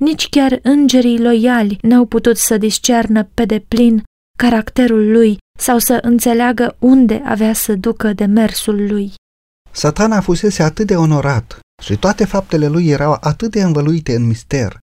Nici 0.00 0.28
chiar 0.28 0.58
îngerii 0.62 1.20
loiali 1.20 1.78
n-au 1.82 2.06
putut 2.06 2.36
să 2.36 2.56
discernă 2.56 3.28
pe 3.34 3.44
deplin 3.44 4.02
caracterul 4.38 5.10
lui 5.10 5.36
sau 5.58 5.78
să 5.78 5.98
înțeleagă 6.02 6.76
unde 6.78 7.22
avea 7.24 7.52
să 7.52 7.74
ducă 7.74 8.12
demersul 8.12 8.86
lui. 8.86 9.12
Satana 9.70 10.20
fusese 10.20 10.62
atât 10.62 10.86
de 10.86 10.96
onorat 10.96 11.58
și 11.82 11.96
toate 11.96 12.24
faptele 12.24 12.66
lui 12.66 12.88
erau 12.88 13.16
atât 13.20 13.50
de 13.50 13.62
învăluite 13.62 14.14
în 14.14 14.26
mister, 14.26 14.78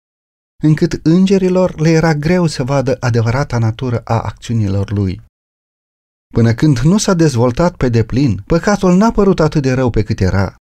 încât 0.64 1.00
îngerilor 1.04 1.80
le 1.80 1.90
era 1.90 2.14
greu 2.14 2.46
să 2.46 2.64
vadă 2.64 2.98
adevărata 3.00 3.58
natură 3.58 4.02
a 4.04 4.20
acțiunilor 4.22 4.92
lui. 4.92 5.22
Până 6.34 6.54
când 6.54 6.80
nu 6.80 6.98
s-a 6.98 7.14
dezvoltat 7.14 7.76
pe 7.76 7.90
deplin, 7.90 8.42
păcatul 8.46 8.96
n-a 8.96 9.12
părut 9.12 9.40
atât 9.40 9.62
de 9.62 9.74
rău 9.74 9.90
pe 9.90 10.04
cât 10.04 10.20
era. 10.20 10.56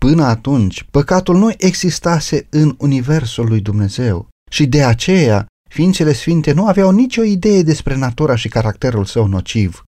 Până 0.00 0.24
atunci, 0.24 0.82
păcatul 0.82 1.36
nu 1.36 1.52
existase 1.56 2.46
în 2.50 2.74
universul 2.78 3.48
lui 3.48 3.60
Dumnezeu 3.60 4.28
și 4.50 4.66
de 4.66 4.84
aceea 4.84 5.46
ființele 5.70 6.12
sfinte 6.12 6.52
nu 6.52 6.66
aveau 6.66 6.90
nicio 6.90 7.22
idee 7.22 7.62
despre 7.62 7.96
natura 7.96 8.34
și 8.34 8.48
caracterul 8.48 9.04
său 9.04 9.26
nociv. 9.26 9.82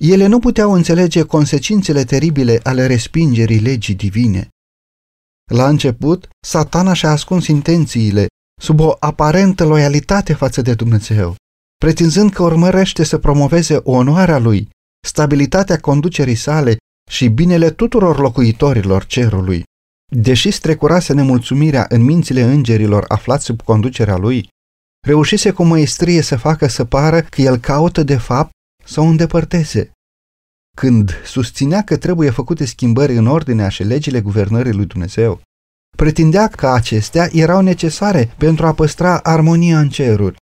Ele 0.00 0.26
nu 0.26 0.38
puteau 0.38 0.72
înțelege 0.72 1.22
consecințele 1.22 2.04
teribile 2.04 2.60
ale 2.62 2.86
respingerii 2.86 3.58
legii 3.58 3.94
divine. 3.94 4.48
La 5.50 5.68
început, 5.68 6.28
satana 6.46 6.92
și-a 6.92 7.10
ascuns 7.10 7.46
intențiile 7.46 8.26
sub 8.60 8.80
o 8.80 8.96
aparentă 8.98 9.64
loialitate 9.64 10.32
față 10.32 10.62
de 10.62 10.74
Dumnezeu, 10.74 11.34
pretinzând 11.82 12.32
că 12.32 12.42
urmărește 12.42 13.04
să 13.04 13.18
promoveze 13.18 13.80
onoarea 13.82 14.38
lui, 14.38 14.68
stabilitatea 15.06 15.80
conducerii 15.80 16.34
sale 16.34 16.76
și 17.10 17.28
binele 17.28 17.70
tuturor 17.70 18.18
locuitorilor 18.18 19.06
cerului. 19.06 19.62
Deși 20.12 20.50
strecurase 20.50 21.12
nemulțumirea 21.12 21.86
în 21.88 22.02
mințile 22.02 22.42
îngerilor 22.42 23.04
aflați 23.08 23.44
sub 23.44 23.62
conducerea 23.62 24.16
lui, 24.16 24.48
reușise 25.06 25.50
cu 25.50 25.62
măestrie 25.62 26.20
să 26.20 26.36
facă 26.36 26.66
să 26.66 26.84
pară 26.84 27.20
că 27.20 27.40
el 27.40 27.56
caută 27.56 28.02
de 28.02 28.16
fapt 28.16 28.50
să 28.84 29.00
o 29.00 29.04
îndepărteze. 29.04 29.90
Când 30.76 31.22
susținea 31.24 31.82
că 31.82 31.96
trebuie 31.96 32.30
făcute 32.30 32.64
schimbări 32.64 33.16
în 33.16 33.26
ordinea 33.26 33.68
și 33.68 33.82
legile 33.82 34.20
guvernării 34.20 34.72
lui 34.72 34.86
Dumnezeu, 34.86 35.40
pretindea 35.96 36.48
că 36.48 36.68
acestea 36.68 37.28
erau 37.32 37.60
necesare 37.60 38.34
pentru 38.38 38.66
a 38.66 38.72
păstra 38.72 39.18
armonia 39.18 39.78
în 39.78 39.88
ceruri. 39.88 40.40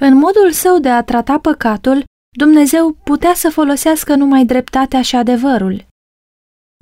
În 0.00 0.14
modul 0.14 0.52
său 0.52 0.78
de 0.78 0.88
a 0.88 1.02
trata 1.02 1.38
păcatul, 1.38 2.04
Dumnezeu 2.36 2.92
putea 2.92 3.34
să 3.34 3.50
folosească 3.50 4.14
numai 4.14 4.44
dreptatea 4.44 5.02
și 5.02 5.16
adevărul. 5.16 5.86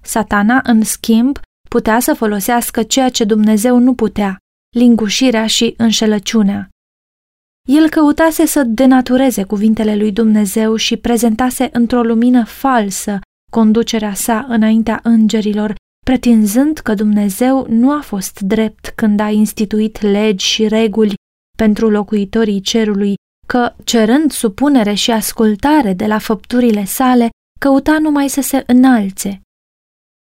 Satana, 0.03 0.61
în 0.65 0.83
schimb, 0.83 1.39
putea 1.69 2.01
să 2.01 2.15
folosească 2.15 2.83
ceea 2.83 3.09
ce 3.09 3.25
Dumnezeu 3.25 3.79
nu 3.79 3.95
putea, 3.95 4.39
lingușirea 4.77 5.47
și 5.47 5.75
înșelăciunea. 5.77 6.69
El 7.69 7.89
căutase 7.89 8.47
să 8.47 8.63
denatureze 8.63 9.45
cuvintele 9.45 9.97
lui 9.97 10.13
Dumnezeu 10.13 10.77
și 10.77 10.97
prezentase 10.97 11.69
într-o 11.73 12.03
lumină 12.03 12.45
falsă 12.45 13.21
conducerea 13.51 14.15
sa 14.15 14.45
înaintea 14.49 15.01
îngerilor, 15.03 15.75
pretinzând 16.05 16.79
că 16.79 16.95
Dumnezeu 16.95 17.67
nu 17.69 17.91
a 17.91 18.01
fost 18.01 18.41
drept 18.41 18.93
când 18.95 19.21
a 19.21 19.29
instituit 19.31 20.01
legi 20.01 20.47
și 20.47 20.69
reguli 20.69 21.15
pentru 21.57 21.91
locuitorii 21.91 22.61
cerului, 22.61 23.15
că, 23.47 23.75
cerând 23.85 24.33
supunere 24.33 24.95
și 24.95 25.11
ascultare 25.11 25.93
de 25.93 26.07
la 26.07 26.19
făpturile 26.19 26.85
sale, 26.85 27.29
căuta 27.61 27.99
numai 27.99 28.29
să 28.29 28.41
se 28.41 28.63
înalțe. 28.67 29.41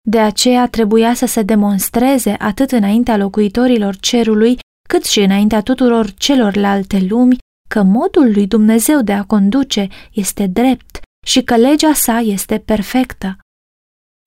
De 0.08 0.20
aceea 0.20 0.68
trebuia 0.68 1.14
să 1.14 1.26
se 1.26 1.42
demonstreze 1.42 2.36
atât 2.38 2.70
înaintea 2.70 3.16
locuitorilor 3.16 3.96
cerului, 3.96 4.58
cât 4.88 5.04
și 5.04 5.20
înaintea 5.20 5.62
tuturor 5.62 6.12
celorlalte 6.12 7.06
lumi, 7.08 7.36
că 7.68 7.82
modul 7.82 8.32
lui 8.32 8.46
Dumnezeu 8.46 9.02
de 9.02 9.12
a 9.12 9.24
conduce 9.24 9.88
este 10.12 10.46
drept 10.46 11.00
și 11.26 11.42
că 11.42 11.56
legea 11.56 11.92
sa 11.92 12.18
este 12.18 12.58
perfectă. 12.58 13.36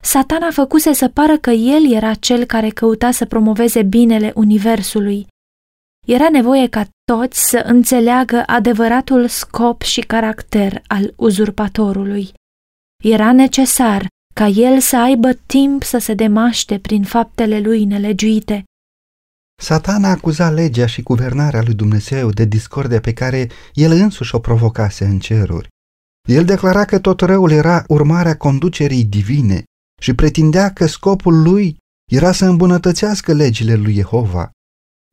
Satana 0.03 0.51
făcuse 0.51 0.93
să 0.93 1.07
pară 1.07 1.37
că 1.37 1.49
el 1.49 1.91
era 1.91 2.13
cel 2.13 2.45
care 2.45 2.69
căuta 2.69 3.11
să 3.11 3.25
promoveze 3.25 3.83
binele 3.83 4.31
universului. 4.35 5.27
Era 6.07 6.29
nevoie 6.29 6.67
ca 6.67 6.87
toți 7.03 7.39
să 7.49 7.63
înțeleagă 7.65 8.43
adevăratul 8.45 9.27
scop 9.27 9.81
și 9.81 10.01
caracter 10.01 10.81
al 10.87 11.13
uzurpatorului. 11.15 12.31
Era 13.03 13.31
necesar 13.31 14.07
ca 14.33 14.47
el 14.47 14.79
să 14.79 14.97
aibă 14.97 15.33
timp 15.45 15.83
să 15.83 15.97
se 15.97 16.13
demaște 16.13 16.79
prin 16.79 17.03
faptele 17.03 17.59
lui 17.59 17.85
nelegiuite. 17.85 18.63
Satana 19.61 20.09
acuza 20.09 20.49
legea 20.49 20.85
și 20.85 21.01
guvernarea 21.01 21.61
lui 21.61 21.73
Dumnezeu 21.73 22.29
de 22.29 22.45
discordia 22.45 22.99
pe 22.99 23.13
care 23.13 23.49
el 23.73 23.91
însuși 23.91 24.35
o 24.35 24.39
provocase 24.39 25.05
în 25.05 25.19
ceruri. 25.19 25.67
El 26.29 26.45
declara 26.45 26.85
că 26.85 26.99
tot 26.99 27.21
răul 27.21 27.51
era 27.51 27.83
urmarea 27.87 28.37
conducerii 28.37 29.03
divine 29.03 29.63
și 30.01 30.13
pretindea 30.13 30.73
că 30.73 30.85
scopul 30.85 31.41
lui 31.41 31.77
era 32.11 32.31
să 32.31 32.45
îmbunătățească 32.45 33.33
legile 33.33 33.75
lui 33.75 33.93
Jehova. 33.93 34.51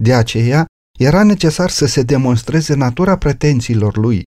De 0.02 0.14
aceea, 0.14 0.66
era 0.98 1.22
necesar 1.22 1.70
să 1.70 1.87
se 1.87 2.02
demonstreze 2.02 2.74
natura 2.74 3.18
pretențiilor 3.18 3.96
lui 3.96 4.22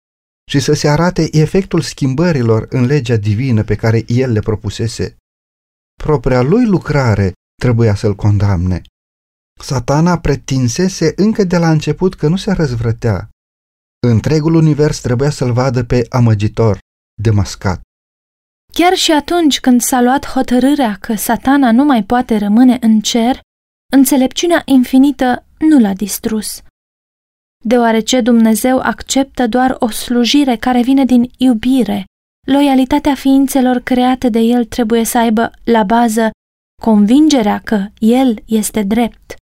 și 0.51 0.60
să 0.60 0.73
se 0.73 0.88
arate 0.88 1.38
efectul 1.38 1.82
schimbărilor 1.82 2.67
în 2.69 2.86
legea 2.86 3.15
divină 3.15 3.63
pe 3.63 3.75
care 3.75 4.03
el 4.08 4.32
le 4.32 4.39
propusese. 4.39 5.17
Propria 6.03 6.41
lui 6.41 6.65
lucrare 6.65 7.32
trebuia 7.62 7.95
să-l 7.95 8.15
condamne. 8.15 8.82
Satana 9.60 10.19
pretinsese 10.19 11.13
încă 11.15 11.43
de 11.43 11.58
la 11.58 11.71
început 11.71 12.15
că 12.15 12.27
nu 12.27 12.36
se 12.36 12.51
răzvrătea. 12.51 13.30
Întregul 14.08 14.53
univers 14.53 14.99
trebuia 14.99 15.30
să-l 15.30 15.53
vadă 15.53 15.84
pe 15.84 16.06
amăgitor, 16.10 16.80
demascat. 17.21 17.82
Chiar 18.73 18.93
și 18.93 19.12
atunci 19.12 19.60
când 19.60 19.82
s-a 19.82 20.01
luat 20.01 20.25
hotărârea 20.25 20.97
că 21.01 21.15
satana 21.15 21.71
nu 21.71 21.84
mai 21.84 22.03
poate 22.03 22.38
rămâne 22.38 22.77
în 22.82 22.99
cer, 22.99 23.39
înțelepciunea 23.93 24.62
infinită 24.65 25.46
nu 25.60 25.80
l-a 25.80 25.93
distrus. 25.93 26.62
Deoarece 27.65 28.22
Dumnezeu 28.22 28.80
acceptă 28.80 29.48
doar 29.48 29.76
o 29.80 29.89
slujire 29.89 30.56
care 30.56 30.82
vine 30.82 31.06
din 31.06 31.30
iubire, 31.38 32.06
loialitatea 32.48 33.15
ființelor 33.15 33.80
create 33.80 34.30
de 34.30 34.39
El 34.39 34.65
trebuie 34.65 35.04
să 35.04 35.17
aibă 35.17 35.52
la 35.63 35.84
bază 35.84 36.30
convingerea 36.82 37.62
că 37.63 37.86
El 38.00 38.41
este 38.46 38.84
drept. 38.84 39.36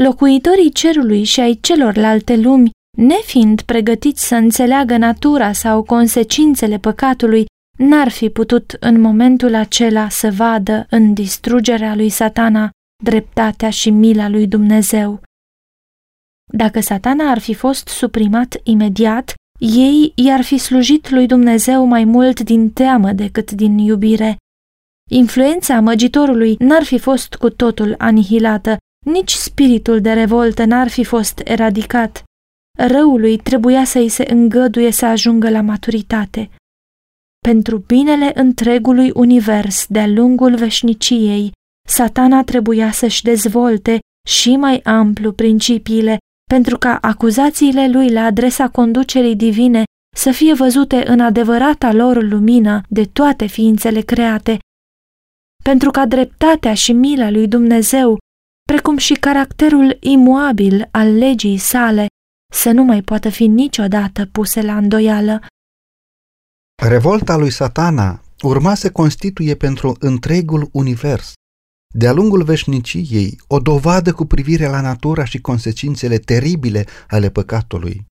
Locuitorii 0.00 0.72
cerului 0.72 1.24
și 1.24 1.40
ai 1.40 1.58
celorlalte 1.60 2.36
lumi, 2.36 2.70
nefiind 2.98 3.60
pregătiți 3.60 4.26
să 4.26 4.34
înțeleagă 4.34 4.96
natura 4.96 5.52
sau 5.52 5.82
consecințele 5.82 6.78
păcatului, 6.78 7.44
n-ar 7.78 8.08
fi 8.08 8.30
putut 8.30 8.76
în 8.80 9.00
momentul 9.00 9.54
acela 9.54 10.08
să 10.08 10.30
vadă 10.30 10.86
în 10.90 11.14
distrugerea 11.14 11.94
lui 11.94 12.08
satana 12.08 12.70
dreptatea 13.02 13.70
și 13.70 13.90
mila 13.90 14.28
lui 14.28 14.46
Dumnezeu. 14.46 15.22
Dacă 16.52 16.80
satana 16.80 17.30
ar 17.30 17.38
fi 17.38 17.54
fost 17.54 17.88
suprimat 17.88 18.60
imediat, 18.62 19.34
ei 19.58 20.12
i-ar 20.14 20.42
fi 20.42 20.58
slujit 20.58 21.10
lui 21.10 21.26
Dumnezeu 21.26 21.84
mai 21.84 22.04
mult 22.04 22.40
din 22.40 22.70
teamă 22.70 23.12
decât 23.12 23.50
din 23.50 23.78
iubire. 23.78 24.36
Influența 25.10 25.80
măgitorului 25.80 26.56
n-ar 26.58 26.82
fi 26.82 26.98
fost 26.98 27.34
cu 27.34 27.50
totul 27.50 27.94
anihilată, 27.98 28.76
nici 29.06 29.32
spiritul 29.32 30.00
de 30.00 30.12
revoltă 30.12 30.64
n-ar 30.64 30.88
fi 30.88 31.04
fost 31.04 31.40
eradicat. 31.44 32.24
Răului 32.78 33.36
trebuia 33.36 33.84
să 33.84 33.98
îi 33.98 34.08
se 34.08 34.24
îngăduie 34.30 34.90
să 34.90 35.06
ajungă 35.06 35.50
la 35.50 35.60
maturitate. 35.60 36.50
Pentru 37.38 37.78
binele 37.78 38.30
întregului 38.34 39.10
univers 39.14 39.86
de-a 39.88 40.06
lungul 40.06 40.54
veșniciei, 40.54 41.52
satana 41.86 42.44
trebuia 42.44 42.90
să-și 42.92 43.22
dezvolte 43.22 43.98
și 44.28 44.56
mai 44.56 44.80
amplu 44.84 45.32
principiile 45.32 46.16
pentru 46.50 46.78
ca 46.78 46.98
acuzațiile 47.00 47.88
lui 47.90 48.12
la 48.12 48.24
adresa 48.24 48.68
conducerii 48.68 49.36
divine 49.36 49.84
să 50.16 50.30
fie 50.30 50.54
văzute 50.54 51.08
în 51.08 51.20
adevărata 51.20 51.92
lor 51.92 52.22
lumină 52.22 52.80
de 52.88 53.04
toate 53.04 53.46
ființele 53.46 54.00
create, 54.00 54.58
pentru 55.64 55.90
ca 55.90 56.06
dreptatea 56.06 56.74
și 56.74 56.92
mila 56.92 57.30
lui 57.30 57.48
Dumnezeu, 57.48 58.18
precum 58.62 58.96
și 58.96 59.14
caracterul 59.14 59.96
imuabil 60.00 60.88
al 60.90 61.12
legii 61.12 61.58
sale, 61.58 62.06
să 62.52 62.70
nu 62.70 62.82
mai 62.82 63.02
poată 63.02 63.28
fi 63.28 63.46
niciodată 63.46 64.26
puse 64.26 64.62
la 64.62 64.76
îndoială. 64.76 65.42
Revolta 66.82 67.36
lui 67.36 67.50
satana 67.50 68.20
urma 68.42 68.74
să 68.74 68.90
constituie 68.90 69.54
pentru 69.54 69.96
întregul 69.98 70.68
univers, 70.72 71.32
de-a 71.96 72.12
lungul 72.12 72.42
veșniciei, 72.42 73.40
o 73.46 73.58
dovadă 73.58 74.12
cu 74.12 74.24
privire 74.24 74.66
la 74.66 74.80
natura 74.80 75.24
și 75.24 75.40
consecințele 75.40 76.18
teribile 76.18 76.84
ale 77.08 77.30
păcatului. 77.30 78.06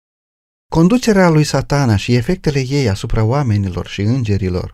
Conducerea 0.72 1.30
lui 1.30 1.44
satana 1.44 1.96
și 1.96 2.14
efectele 2.14 2.66
ei 2.68 2.90
asupra 2.90 3.24
oamenilor 3.24 3.88
și 3.88 4.02
îngerilor 4.02 4.74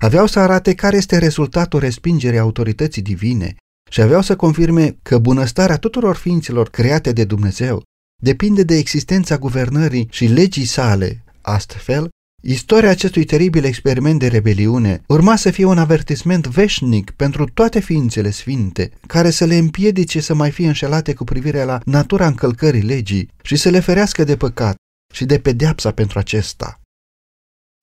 aveau 0.00 0.26
să 0.26 0.38
arate 0.38 0.74
care 0.74 0.96
este 0.96 1.18
rezultatul 1.18 1.80
respingerii 1.80 2.38
autorității 2.38 3.02
divine 3.02 3.56
și 3.90 4.00
aveau 4.00 4.22
să 4.22 4.36
confirme 4.36 4.98
că 5.02 5.18
bunăstarea 5.18 5.76
tuturor 5.76 6.16
ființelor 6.16 6.68
create 6.70 7.12
de 7.12 7.24
Dumnezeu 7.24 7.82
depinde 8.22 8.62
de 8.62 8.76
existența 8.76 9.38
guvernării 9.38 10.08
și 10.10 10.26
legii 10.26 10.64
sale. 10.64 11.24
Astfel, 11.40 12.08
Istoria 12.42 12.90
acestui 12.90 13.24
teribil 13.24 13.64
experiment 13.64 14.18
de 14.18 14.26
rebeliune 14.26 15.02
urma 15.06 15.36
să 15.36 15.50
fie 15.50 15.64
un 15.64 15.78
avertisment 15.78 16.46
veșnic 16.46 17.10
pentru 17.10 17.44
toate 17.54 17.80
ființele 17.80 18.30
sfinte, 18.30 18.90
care 19.06 19.30
să 19.30 19.44
le 19.44 19.54
împiedice 19.54 20.20
să 20.20 20.34
mai 20.34 20.50
fie 20.50 20.66
înșelate 20.66 21.14
cu 21.14 21.24
privire 21.24 21.64
la 21.64 21.80
natura 21.84 22.26
încălcării 22.26 22.82
legii 22.82 23.30
și 23.42 23.56
să 23.56 23.68
le 23.70 23.80
ferească 23.80 24.24
de 24.24 24.36
păcat 24.36 24.76
și 25.14 25.24
de 25.24 25.38
pedeapsa 25.38 25.90
pentru 25.90 26.18
acesta. 26.18 26.80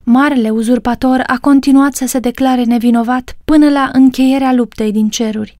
Marele 0.04 0.50
uzurpator 0.50 1.22
a 1.26 1.38
continuat 1.40 1.94
să 1.94 2.06
se 2.06 2.18
declare 2.18 2.64
nevinovat 2.64 3.36
până 3.44 3.70
la 3.70 3.90
încheierea 3.92 4.52
luptei 4.52 4.92
din 4.92 5.08
ceruri. 5.08 5.54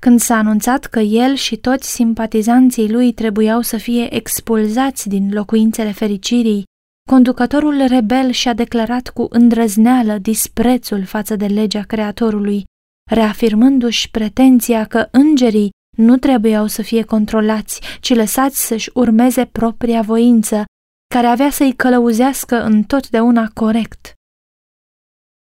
Când 0.00 0.20
s-a 0.20 0.36
anunțat 0.36 0.86
că 0.86 1.00
el 1.00 1.34
și 1.34 1.56
toți 1.56 1.92
simpatizanții 1.92 2.90
lui 2.90 3.12
trebuiau 3.12 3.60
să 3.60 3.76
fie 3.76 4.14
expulzați 4.14 5.08
din 5.08 5.30
locuințele 5.32 5.92
fericirii 5.92 6.64
conducătorul 7.08 7.84
rebel 7.86 8.30
și-a 8.30 8.52
declarat 8.52 9.08
cu 9.08 9.26
îndrăzneală 9.30 10.18
disprețul 10.18 11.04
față 11.04 11.36
de 11.36 11.46
legea 11.46 11.82
Creatorului, 11.82 12.64
reafirmându-și 13.10 14.10
pretenția 14.10 14.84
că 14.84 15.08
îngerii 15.10 15.70
nu 15.96 16.16
trebuiau 16.16 16.66
să 16.66 16.82
fie 16.82 17.02
controlați, 17.02 17.80
ci 18.00 18.14
lăsați 18.14 18.66
să-și 18.66 18.90
urmeze 18.94 19.44
propria 19.44 20.02
voință, 20.02 20.64
care 21.14 21.26
avea 21.26 21.50
să-i 21.50 21.72
călăuzească 21.72 22.62
întotdeauna 22.62 23.50
corect. 23.54 24.12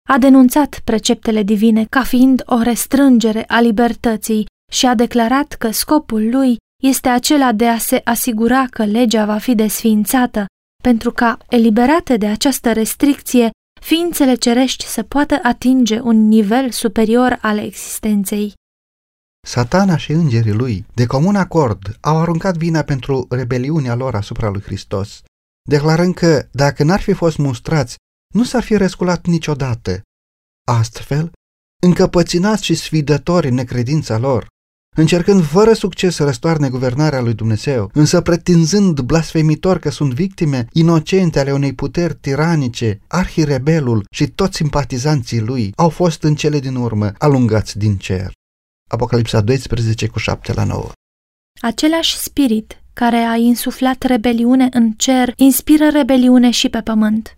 A 0.10 0.18
denunțat 0.18 0.80
preceptele 0.84 1.44
divine 1.44 1.86
ca 1.86 2.04
fiind 2.04 2.44
o 2.46 2.62
restrângere 2.62 3.44
a 3.48 3.60
libertății 3.60 4.46
și 4.72 4.86
a 4.86 4.96
declarat 4.96 5.54
că 5.54 5.72
scopul 5.72 6.30
lui 6.30 6.58
este 6.84 7.10
acela 7.10 7.52
de 7.52 7.68
a 7.68 7.78
se 7.78 8.02
asigura 8.04 8.66
că 8.70 8.86
legea 8.86 9.26
va 9.26 9.38
fi 9.38 9.56
desființată, 9.56 10.46
pentru 10.84 11.12
ca, 11.12 11.38
eliberate 11.50 12.18
de 12.18 12.28
această 12.28 12.74
restricție, 12.74 13.50
ființele 13.82 14.36
cerești 14.36 14.86
să 14.86 15.04
poată 15.04 15.40
atinge 15.44 16.00
un 16.00 16.28
nivel 16.28 16.72
superior 16.72 17.38
al 17.42 17.58
existenței. 17.58 18.54
Satana 19.48 19.98
și 19.98 20.12
îngerii 20.12 20.54
lui, 20.54 20.86
de 20.94 21.06
comun 21.06 21.36
acord, 21.36 21.98
au 22.02 22.22
aruncat 22.22 22.58
vina 22.58 22.82
pentru 22.82 23.26
rebeliunea 23.30 23.96
lor 23.96 24.16
asupra 24.16 24.50
lui 24.50 24.62
Hristos, 24.62 25.22
declarând 25.70 26.14
că, 26.14 26.48
dacă 26.52 26.84
n-ar 26.84 27.00
fi 27.00 27.14
fost 27.14 27.38
mustrați, 27.38 27.96
nu 28.34 28.44
s-ar 28.44 28.64
fi 28.64 28.78
resculat 28.78 29.26
niciodată. 29.26 30.02
Astfel, 30.68 31.32
încăpăținați 31.82 32.64
și 32.64 32.76
sfidători 32.76 33.48
în 33.48 33.54
necredința 33.54 34.18
lor, 34.18 34.48
încercând 34.98 35.44
fără 35.44 35.74
succes 35.74 36.16
să 36.16 36.24
răstoarne 36.24 36.70
guvernarea 36.70 37.22
lui 37.22 37.34
Dumnezeu, 37.34 37.90
însă 37.94 38.22
pretinzând 38.22 39.00
blasfemitor 39.00 39.80
că 39.80 39.90
sunt 39.90 40.14
victime 40.14 40.68
inocente 40.72 41.40
ale 41.40 41.52
unei 41.52 41.74
puteri 41.74 42.16
tiranice, 42.16 43.00
arhirebelul 43.08 44.06
și 44.12 44.28
toți 44.28 44.56
simpatizanții 44.56 45.42
lui 45.42 45.72
au 45.76 45.90
fost 45.90 46.24
în 46.24 46.36
cele 46.36 46.60
din 46.60 46.76
urmă 46.76 47.12
alungați 47.18 47.78
din 47.78 47.96
cer. 47.98 48.32
Apocalipsa 48.90 49.42
12 49.42 50.08
cu 50.08 50.20
7 50.20 50.54
la 50.54 50.64
9 50.64 50.92
Același 51.62 52.18
spirit 52.18 52.82
care 52.94 53.18
a 53.18 53.36
insuflat 53.36 54.04
rebeliune 54.04 54.68
în 54.72 54.92
cer 54.92 55.34
inspiră 55.36 55.90
rebeliune 55.90 56.50
și 56.50 56.70
pe 56.70 56.82
pământ. 56.82 57.36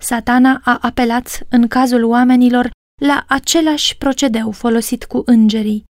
Satana 0.00 0.60
a 0.64 0.78
apelat 0.80 1.46
în 1.48 1.68
cazul 1.68 2.04
oamenilor 2.04 2.70
la 3.02 3.24
același 3.28 3.96
procedeu 3.96 4.50
folosit 4.50 5.04
cu 5.04 5.22
îngerii. 5.26 5.84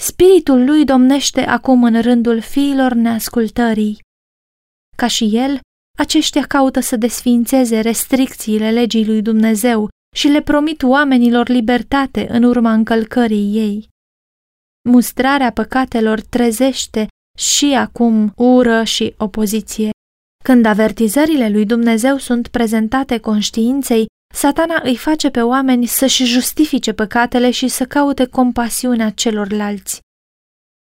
Spiritul 0.00 0.64
lui 0.64 0.84
domnește 0.84 1.40
acum 1.40 1.84
în 1.84 2.02
rândul 2.02 2.40
fiilor 2.40 2.92
neascultării. 2.92 3.98
Ca 4.96 5.06
și 5.06 5.36
el, 5.36 5.60
aceștia 5.98 6.42
caută 6.46 6.80
să 6.80 6.96
desfințeze 6.96 7.80
restricțiile 7.80 8.70
legii 8.70 9.06
lui 9.06 9.22
Dumnezeu 9.22 9.88
și 10.16 10.28
le 10.28 10.42
promit 10.42 10.82
oamenilor 10.82 11.48
libertate 11.48 12.26
în 12.30 12.42
urma 12.42 12.72
încălcării 12.72 13.56
ei. 13.56 13.88
Mustrarea 14.88 15.52
păcatelor 15.52 16.20
trezește 16.20 17.06
și 17.38 17.74
acum 17.74 18.32
ură 18.36 18.84
și 18.84 19.14
opoziție. 19.18 19.90
Când 20.44 20.64
avertizările 20.64 21.48
lui 21.48 21.66
Dumnezeu 21.66 22.16
sunt 22.16 22.48
prezentate 22.48 23.18
conștiinței, 23.18 24.06
satana 24.34 24.80
îi 24.82 24.96
face 24.96 25.30
pe 25.30 25.42
oameni 25.42 25.86
să-și 25.86 26.24
justifice 26.24 26.92
păcatele 26.92 27.50
și 27.50 27.68
să 27.68 27.84
caute 27.84 28.26
compasiunea 28.26 29.10
celorlalți. 29.10 30.00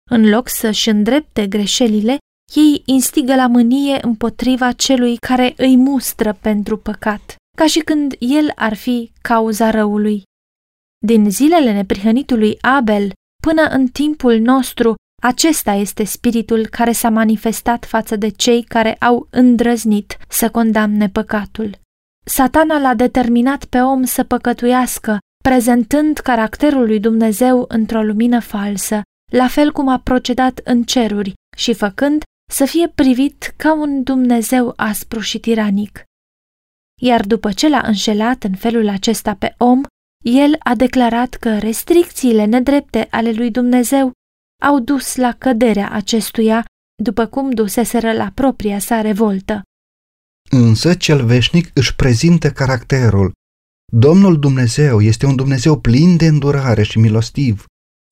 În 0.09 0.29
loc 0.29 0.49
să-și 0.49 0.89
îndrepte 0.89 1.47
greșelile, 1.47 2.17
ei 2.55 2.81
instigă 2.85 3.35
la 3.35 3.47
mânie 3.47 3.99
împotriva 4.01 4.71
celui 4.71 5.17
care 5.17 5.53
îi 5.57 5.75
mustră 5.75 6.37
pentru 6.41 6.77
păcat, 6.77 7.35
ca 7.57 7.67
și 7.67 7.79
când 7.79 8.15
el 8.19 8.51
ar 8.55 8.73
fi 8.73 9.11
cauza 9.21 9.69
răului. 9.69 10.23
Din 11.05 11.31
zilele 11.31 11.71
neprihănitului 11.73 12.57
Abel 12.61 13.11
până 13.41 13.61
în 13.61 13.87
timpul 13.87 14.39
nostru, 14.39 14.95
acesta 15.23 15.71
este 15.71 16.03
spiritul 16.03 16.67
care 16.67 16.91
s-a 16.91 17.09
manifestat 17.09 17.85
față 17.85 18.15
de 18.15 18.29
cei 18.29 18.63
care 18.63 18.93
au 18.93 19.27
îndrăznit 19.29 20.17
să 20.27 20.49
condamne 20.49 21.09
păcatul. 21.09 21.77
Satana 22.29 22.77
l-a 22.79 22.93
determinat 22.93 23.65
pe 23.65 23.81
om 23.81 24.03
să 24.03 24.23
păcătuiască, 24.23 25.17
prezentând 25.43 26.17
caracterul 26.17 26.85
lui 26.85 26.99
Dumnezeu 26.99 27.65
într-o 27.67 28.01
lumină 28.03 28.39
falsă, 28.39 29.01
la 29.31 29.47
fel 29.47 29.71
cum 29.71 29.87
a 29.87 29.99
procedat 29.99 30.59
în 30.63 30.83
ceruri 30.83 31.33
și 31.57 31.73
făcând 31.73 32.23
să 32.51 32.65
fie 32.65 32.87
privit 32.87 33.53
ca 33.57 33.73
un 33.73 34.03
Dumnezeu 34.03 34.73
aspru 34.75 35.19
și 35.19 35.39
tiranic. 35.39 36.03
Iar 37.01 37.25
după 37.25 37.51
ce 37.51 37.67
l-a 37.67 37.81
înșelat 37.85 38.43
în 38.43 38.55
felul 38.55 38.89
acesta 38.89 39.35
pe 39.35 39.55
om, 39.57 39.81
el 40.25 40.55
a 40.59 40.75
declarat 40.75 41.33
că 41.33 41.57
restricțiile 41.57 42.45
nedrepte 42.45 43.07
ale 43.11 43.31
lui 43.31 43.51
Dumnezeu 43.51 44.11
au 44.63 44.79
dus 44.79 45.15
la 45.15 45.31
căderea 45.31 45.89
acestuia, 45.91 46.65
după 47.03 47.25
cum 47.25 47.49
duseseră 47.49 48.13
la 48.13 48.31
propria 48.33 48.79
sa 48.79 49.01
revoltă. 49.01 49.61
Însă 50.49 50.93
cel 50.93 51.25
veșnic 51.25 51.69
își 51.73 51.95
prezintă 51.95 52.51
caracterul. 52.51 53.31
Domnul 53.93 54.39
Dumnezeu 54.39 55.01
este 55.01 55.25
un 55.25 55.35
Dumnezeu 55.35 55.79
plin 55.79 56.17
de 56.17 56.27
îndurare 56.27 56.83
și 56.83 56.99
milostiv, 56.99 57.65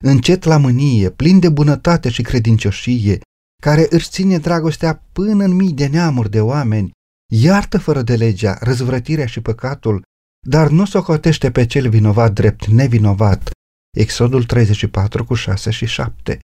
încet 0.03 0.43
la 0.43 0.57
mânie, 0.57 1.09
plin 1.09 1.39
de 1.39 1.49
bunătate 1.49 2.09
și 2.09 2.21
credincioșie, 2.21 3.19
care 3.61 3.87
își 3.89 4.09
ține 4.09 4.37
dragostea 4.37 5.03
până 5.11 5.43
în 5.43 5.53
mii 5.53 5.73
de 5.73 5.87
neamuri 5.87 6.29
de 6.29 6.41
oameni, 6.41 6.91
iartă 7.33 7.77
fără 7.77 8.01
de 8.01 8.15
legea 8.15 8.57
răzvrătirea 8.61 9.25
și 9.25 9.41
păcatul, 9.41 10.03
dar 10.47 10.69
nu 10.69 10.85
socotește 10.85 11.51
pe 11.51 11.65
cel 11.65 11.89
vinovat 11.89 12.33
drept 12.33 12.65
nevinovat. 12.65 13.51
Exodul 13.97 14.43
34 14.43 15.25
cu 15.25 15.33
6 15.33 15.69
și 15.69 15.85
7 15.85 16.39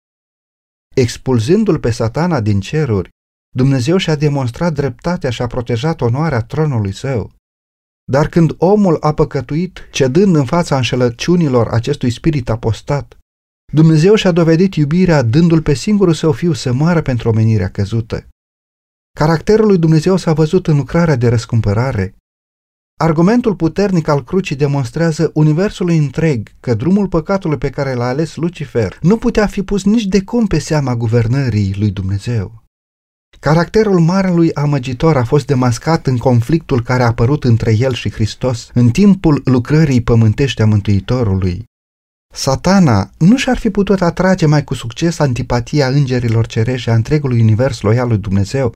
Expulzându-l 0.94 1.78
pe 1.78 1.90
satana 1.90 2.40
din 2.40 2.60
ceruri, 2.60 3.08
Dumnezeu 3.56 3.96
și-a 3.96 4.14
demonstrat 4.14 4.72
dreptatea 4.72 5.30
și 5.30 5.42
a 5.42 5.46
protejat 5.46 6.00
onoarea 6.00 6.40
tronului 6.40 6.92
său. 6.92 7.32
Dar 8.12 8.28
când 8.28 8.54
omul 8.58 8.96
a 9.00 9.12
păcătuit, 9.14 9.88
cedând 9.90 10.34
în 10.36 10.44
fața 10.44 10.76
înșelăciunilor 10.76 11.68
acestui 11.68 12.10
spirit 12.10 12.48
apostat, 12.48 13.18
Dumnezeu 13.72 14.14
și-a 14.14 14.32
dovedit 14.32 14.74
iubirea 14.74 15.22
dându-l 15.22 15.62
pe 15.62 15.74
singurul 15.74 16.14
său 16.14 16.32
fiu 16.32 16.52
să 16.52 16.72
moară 16.72 17.02
pentru 17.02 17.28
omenirea 17.28 17.70
căzută. 17.70 18.28
Caracterul 19.18 19.66
lui 19.66 19.78
Dumnezeu 19.78 20.16
s-a 20.16 20.32
văzut 20.32 20.66
în 20.66 20.76
lucrarea 20.76 21.16
de 21.16 21.28
răscumpărare. 21.28 22.14
Argumentul 23.00 23.54
puternic 23.54 24.08
al 24.08 24.24
crucii 24.24 24.56
demonstrează 24.56 25.30
universului 25.34 25.96
întreg 25.96 26.48
că 26.60 26.74
drumul 26.74 27.08
păcatului 27.08 27.58
pe 27.58 27.70
care 27.70 27.94
l-a 27.94 28.08
ales 28.08 28.36
Lucifer 28.36 28.98
nu 29.02 29.16
putea 29.16 29.46
fi 29.46 29.62
pus 29.62 29.84
nici 29.84 30.06
de 30.06 30.22
cum 30.22 30.46
pe 30.46 30.58
seama 30.58 30.96
guvernării 30.96 31.74
lui 31.78 31.90
Dumnezeu. 31.90 32.65
Caracterul 33.40 34.00
marelui 34.00 34.54
amăgitor 34.54 35.16
a 35.16 35.24
fost 35.24 35.46
demascat 35.46 36.06
în 36.06 36.16
conflictul 36.16 36.82
care 36.82 37.02
a 37.02 37.06
apărut 37.06 37.44
între 37.44 37.76
el 37.76 37.92
și 37.92 38.10
Hristos 38.10 38.70
în 38.74 38.90
timpul 38.90 39.40
lucrării 39.44 40.02
pământești 40.02 40.62
a 40.62 40.66
Mântuitorului. 40.66 41.64
Satana 42.34 43.10
nu 43.18 43.36
și-ar 43.36 43.58
fi 43.58 43.70
putut 43.70 44.00
atrage 44.00 44.46
mai 44.46 44.64
cu 44.64 44.74
succes 44.74 45.18
antipatia 45.18 45.88
îngerilor 45.88 46.46
cerești 46.46 46.90
a 46.90 46.94
întregului 46.94 47.40
univers 47.40 47.80
loial 47.80 48.08
lui 48.08 48.18
Dumnezeu, 48.18 48.72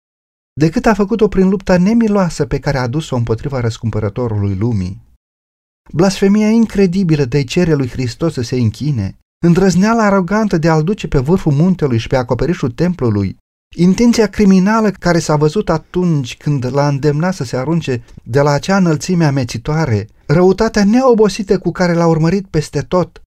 decât 0.60 0.86
a 0.86 0.94
făcut-o 0.94 1.28
prin 1.28 1.48
lupta 1.48 1.76
nemiloasă 1.76 2.46
pe 2.46 2.58
care 2.58 2.78
a 2.78 2.82
adus-o 2.82 3.16
împotriva 3.16 3.60
răscumpărătorului 3.60 4.54
lumii. 4.54 5.02
Blasfemia 5.92 6.48
incredibilă 6.48 7.24
de-i 7.24 7.44
cere 7.44 7.74
lui 7.74 7.88
Hristos 7.88 8.32
să 8.32 8.42
se 8.42 8.56
închine, 8.56 9.18
îndrăzneala 9.46 10.04
arogantă 10.04 10.58
de 10.58 10.68
a-l 10.68 10.82
duce 10.82 11.08
pe 11.08 11.18
vârful 11.18 11.52
muntelui 11.52 11.98
și 11.98 12.06
pe 12.06 12.16
acoperișul 12.16 12.70
templului, 12.70 13.36
intenția 13.76 14.26
criminală 14.26 14.90
care 14.90 15.18
s-a 15.18 15.36
văzut 15.36 15.68
atunci 15.68 16.36
când 16.36 16.72
l-a 16.72 16.88
îndemnat 16.88 17.34
să 17.34 17.44
se 17.44 17.56
arunce 17.56 18.04
de 18.22 18.40
la 18.40 18.50
acea 18.50 18.76
înălțime 18.76 19.24
amețitoare, 19.24 20.08
răutatea 20.26 20.84
neobosită 20.84 21.58
cu 21.58 21.70
care 21.70 21.92
l-a 21.92 22.06
urmărit 22.06 22.46
peste 22.46 22.80
tot, 22.80 23.22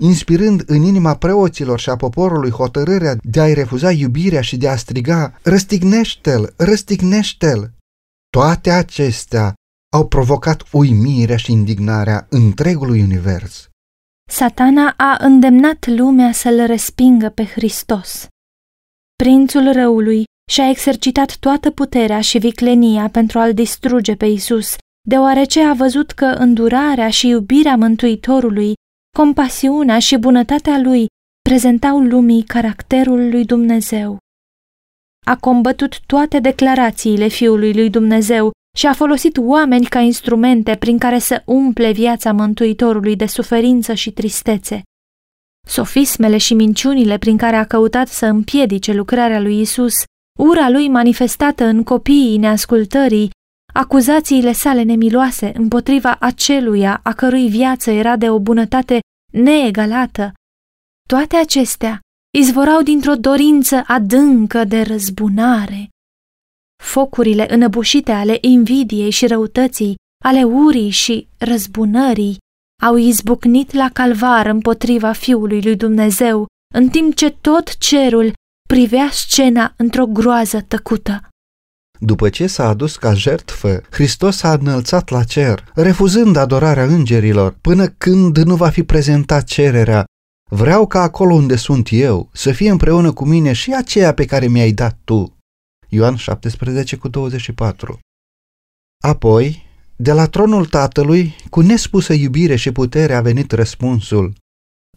inspirând 0.00 0.62
în 0.66 0.82
inima 0.82 1.16
preoților 1.16 1.78
și 1.80 1.90
a 1.90 1.96
poporului 1.96 2.50
hotărârea 2.50 3.16
de 3.22 3.40
a-i 3.40 3.54
refuza 3.54 3.90
iubirea 3.90 4.40
și 4.40 4.56
de 4.56 4.68
a 4.68 4.76
striga, 4.76 5.38
răstignește-l, 5.42 6.54
răstignește-l. 6.56 7.70
Toate 8.30 8.70
acestea 8.70 9.54
au 9.92 10.06
provocat 10.06 10.62
uimirea 10.72 11.36
și 11.36 11.52
indignarea 11.52 12.26
întregului 12.30 13.02
univers. 13.02 13.68
Satana 14.30 14.94
a 14.96 15.16
îndemnat 15.20 15.86
lumea 15.86 16.32
să-l 16.32 16.66
respingă 16.66 17.28
pe 17.28 17.44
Hristos. 17.44 18.28
Prințul 19.22 19.72
răului 19.72 20.24
și-a 20.50 20.68
exercitat 20.68 21.36
toată 21.36 21.70
puterea 21.70 22.20
și 22.20 22.38
viclenia 22.38 23.08
pentru 23.08 23.38
a-l 23.38 23.54
distruge 23.54 24.14
pe 24.14 24.26
Isus, 24.26 24.76
deoarece 25.08 25.60
a 25.60 25.72
văzut 25.72 26.10
că 26.10 26.24
îndurarea 26.24 27.10
și 27.10 27.28
iubirea 27.28 27.76
Mântuitorului 27.76 28.72
compasiunea 29.16 29.98
și 29.98 30.16
bunătatea 30.16 30.78
lui 30.78 31.06
prezentau 31.48 31.98
lumii 31.98 32.42
caracterul 32.42 33.30
lui 33.30 33.44
Dumnezeu. 33.44 34.18
a 35.26 35.36
combătut 35.36 36.00
toate 36.06 36.38
declarațiile 36.38 37.28
Fiului 37.28 37.72
lui 37.74 37.90
Dumnezeu 37.90 38.50
și 38.76 38.86
a 38.86 38.92
folosit 38.92 39.36
oameni 39.36 39.84
ca 39.84 39.98
instrumente 39.98 40.76
prin 40.76 40.98
care 40.98 41.18
să 41.18 41.42
umple 41.44 41.92
viața 41.92 42.32
Mântuitorului 42.32 43.16
de 43.16 43.26
suferință 43.26 43.94
și 43.94 44.10
tristețe. 44.10 44.82
Sofismele 45.68 46.36
și 46.36 46.54
minciunile 46.54 47.18
prin 47.18 47.36
care 47.36 47.56
a 47.56 47.64
căutat 47.64 48.08
să 48.08 48.26
împiedice 48.26 48.92
lucrarea 48.92 49.40
lui 49.40 49.60
Isus, 49.60 49.94
ura 50.38 50.68
lui 50.70 50.88
manifestată 50.88 51.64
în 51.64 51.82
copiii 51.82 52.36
neascultării, 52.36 53.30
acuzațiile 53.74 54.52
sale 54.52 54.82
nemiloase 54.82 55.52
împotriva 55.54 56.16
aceluia 56.20 57.00
a 57.02 57.12
cărui 57.12 57.48
viață 57.48 57.90
era 57.90 58.16
de 58.16 58.30
o 58.30 58.38
bunătate 58.38 59.00
neegalată, 59.32 60.32
toate 61.08 61.36
acestea 61.36 62.00
izvorau 62.38 62.82
dintr-o 62.82 63.14
dorință 63.14 63.82
adâncă 63.86 64.64
de 64.64 64.82
răzbunare. 64.82 65.88
Focurile 66.82 67.54
înăbușite 67.54 68.12
ale 68.12 68.38
invidiei 68.40 69.10
și 69.10 69.26
răutății, 69.26 69.96
ale 70.24 70.44
urii 70.44 70.90
și 70.90 71.28
răzbunării, 71.38 72.36
au 72.82 72.96
izbucnit 72.96 73.72
la 73.72 73.90
calvar 73.92 74.46
împotriva 74.46 75.12
Fiului 75.12 75.62
lui 75.62 75.76
Dumnezeu, 75.76 76.46
în 76.74 76.88
timp 76.88 77.14
ce 77.14 77.30
tot 77.30 77.76
cerul 77.76 78.32
privea 78.68 79.08
scena 79.12 79.74
într-o 79.76 80.06
groază 80.06 80.60
tăcută. 80.60 81.28
După 82.00 82.28
ce 82.28 82.46
s-a 82.46 82.68
adus 82.68 82.96
ca 82.96 83.14
jertfă, 83.14 83.82
Hristos 83.90 84.36
s-a 84.36 84.52
înălțat 84.52 85.08
la 85.08 85.24
cer, 85.24 85.64
refuzând 85.74 86.36
adorarea 86.36 86.84
îngerilor, 86.84 87.56
până 87.60 87.86
când 87.88 88.36
nu 88.36 88.56
va 88.56 88.68
fi 88.68 88.82
prezentat 88.82 89.44
cererea 89.44 90.04
Vreau 90.50 90.86
ca 90.86 91.00
acolo 91.02 91.34
unde 91.34 91.56
sunt 91.56 91.88
eu 91.90 92.30
să 92.32 92.52
fie 92.52 92.70
împreună 92.70 93.12
cu 93.12 93.24
mine 93.24 93.52
și 93.52 93.74
aceea 93.74 94.14
pe 94.14 94.24
care 94.24 94.46
mi-ai 94.46 94.72
dat 94.72 94.98
tu. 95.04 95.36
Ioan 95.88 96.16
17 96.16 96.96
cu 96.96 97.08
24 97.08 97.98
Apoi, 99.04 99.67
de 100.00 100.12
la 100.12 100.26
tronul 100.26 100.66
Tatălui, 100.66 101.34
cu 101.50 101.60
nespusă 101.60 102.12
iubire 102.12 102.56
și 102.56 102.72
putere 102.72 103.14
a 103.14 103.20
venit 103.20 103.52
răspunsul. 103.52 104.34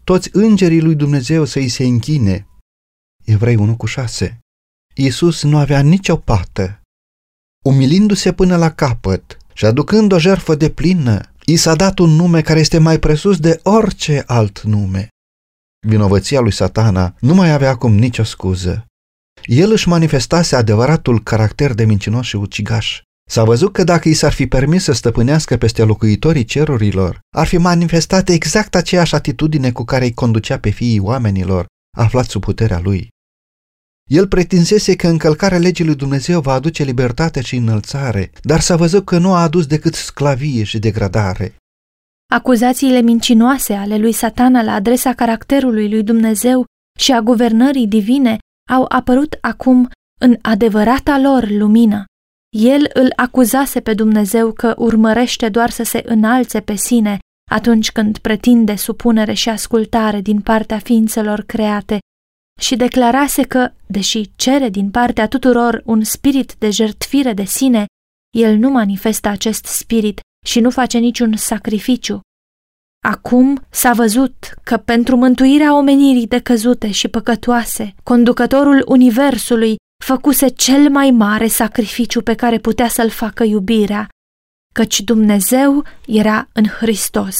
Toți 0.04 0.28
îngerii 0.32 0.80
lui 0.80 0.94
Dumnezeu 0.94 1.44
să-i 1.44 1.68
se 1.68 1.84
închine. 1.84 2.46
Evrei 3.24 3.56
1 3.56 3.76
cu 3.76 3.86
6 3.86 4.38
Iisus 4.94 5.42
nu 5.42 5.58
avea 5.58 5.80
nicio 5.80 6.16
pată. 6.16 6.80
Umilindu-se 7.64 8.32
până 8.32 8.56
la 8.56 8.70
capăt 8.70 9.36
și 9.52 9.64
aducând 9.64 10.12
o 10.12 10.18
jertfă 10.18 10.54
de 10.54 10.70
plină, 10.70 11.20
i 11.44 11.56
s-a 11.56 11.74
dat 11.74 11.98
un 11.98 12.10
nume 12.10 12.40
care 12.40 12.60
este 12.60 12.78
mai 12.78 12.98
presus 12.98 13.38
de 13.38 13.60
orice 13.62 14.22
alt 14.26 14.60
nume. 14.60 15.08
Vinovăția 15.86 16.40
lui 16.40 16.52
satana 16.52 17.14
nu 17.20 17.34
mai 17.34 17.52
avea 17.52 17.70
acum 17.70 17.94
nicio 17.94 18.22
scuză. 18.22 18.86
El 19.44 19.70
își 19.70 19.88
manifestase 19.88 20.56
adevăratul 20.56 21.22
caracter 21.22 21.74
de 21.74 21.84
mincinos 21.84 22.26
și 22.26 22.36
ucigaș. 22.36 23.02
S-a 23.32 23.44
văzut 23.44 23.72
că 23.72 23.84
dacă 23.84 24.08
i 24.08 24.12
s-ar 24.12 24.32
fi 24.32 24.46
permis 24.46 24.82
să 24.82 24.92
stăpânească 24.92 25.56
peste 25.56 25.82
locuitorii 25.82 26.44
cerurilor, 26.44 27.20
ar 27.36 27.46
fi 27.46 27.58
manifestat 27.58 28.28
exact 28.28 28.74
aceeași 28.74 29.14
atitudine 29.14 29.72
cu 29.72 29.84
care 29.84 30.04
îi 30.04 30.14
conducea 30.14 30.58
pe 30.58 30.70
fiii 30.70 30.98
oamenilor, 30.98 31.66
aflați 31.96 32.28
sub 32.28 32.40
puterea 32.40 32.80
lui. 32.80 33.08
El 34.10 34.28
pretinsese 34.28 34.96
că 34.96 35.08
încălcarea 35.08 35.58
legii 35.58 35.84
lui 35.84 35.94
Dumnezeu 35.94 36.40
va 36.40 36.52
aduce 36.52 36.82
libertate 36.82 37.40
și 37.40 37.56
înălțare, 37.56 38.30
dar 38.42 38.60
s-a 38.60 38.76
văzut 38.76 39.04
că 39.04 39.18
nu 39.18 39.32
a 39.32 39.42
adus 39.42 39.66
decât 39.66 39.94
sclavie 39.94 40.64
și 40.64 40.78
degradare. 40.78 41.56
Acuzațiile 42.32 43.00
mincinoase 43.00 43.72
ale 43.72 43.96
lui 43.96 44.12
Satana 44.12 44.62
la 44.62 44.72
adresa 44.72 45.12
caracterului 45.12 45.90
lui 45.90 46.02
Dumnezeu 46.02 46.64
și 46.98 47.12
a 47.12 47.20
guvernării 47.20 47.86
divine 47.86 48.38
au 48.70 48.84
apărut 48.88 49.38
acum 49.40 49.90
în 50.20 50.36
adevărata 50.42 51.18
lor 51.18 51.48
lumină. 51.50 52.04
El 52.56 52.90
îl 52.92 53.12
acuzase 53.16 53.80
pe 53.80 53.94
Dumnezeu 53.94 54.52
că 54.52 54.74
urmărește 54.78 55.48
doar 55.48 55.70
să 55.70 55.82
se 55.82 56.02
înalțe 56.04 56.60
pe 56.60 56.74
sine 56.74 57.18
atunci 57.50 57.92
când 57.92 58.18
pretinde 58.18 58.76
supunere 58.76 59.32
și 59.32 59.48
ascultare 59.48 60.20
din 60.20 60.40
partea 60.40 60.78
ființelor 60.78 61.40
create 61.40 61.98
și 62.60 62.76
declarase 62.76 63.42
că, 63.42 63.72
deși 63.86 64.30
cere 64.36 64.68
din 64.68 64.90
partea 64.90 65.28
tuturor 65.28 65.82
un 65.84 66.04
spirit 66.04 66.54
de 66.58 66.70
jertfire 66.70 67.32
de 67.32 67.44
sine, 67.44 67.86
el 68.36 68.56
nu 68.56 68.70
manifestă 68.70 69.28
acest 69.28 69.64
spirit 69.64 70.20
și 70.46 70.60
nu 70.60 70.70
face 70.70 70.98
niciun 70.98 71.36
sacrificiu. 71.36 72.20
Acum 73.04 73.66
s-a 73.70 73.92
văzut 73.92 74.54
că 74.62 74.76
pentru 74.76 75.16
mântuirea 75.16 75.76
omenirii 75.76 76.26
decăzute 76.26 76.90
și 76.90 77.08
păcătoase, 77.08 77.94
conducătorul 78.02 78.84
universului 78.88 79.76
făcuse 80.02 80.48
cel 80.48 80.90
mai 80.90 81.10
mare 81.10 81.46
sacrificiu 81.46 82.22
pe 82.22 82.34
care 82.34 82.58
putea 82.58 82.88
să-l 82.88 83.10
facă 83.10 83.44
iubirea, 83.44 84.08
căci 84.74 85.00
Dumnezeu 85.00 85.84
era 86.06 86.48
în 86.52 86.66
Hristos, 86.66 87.36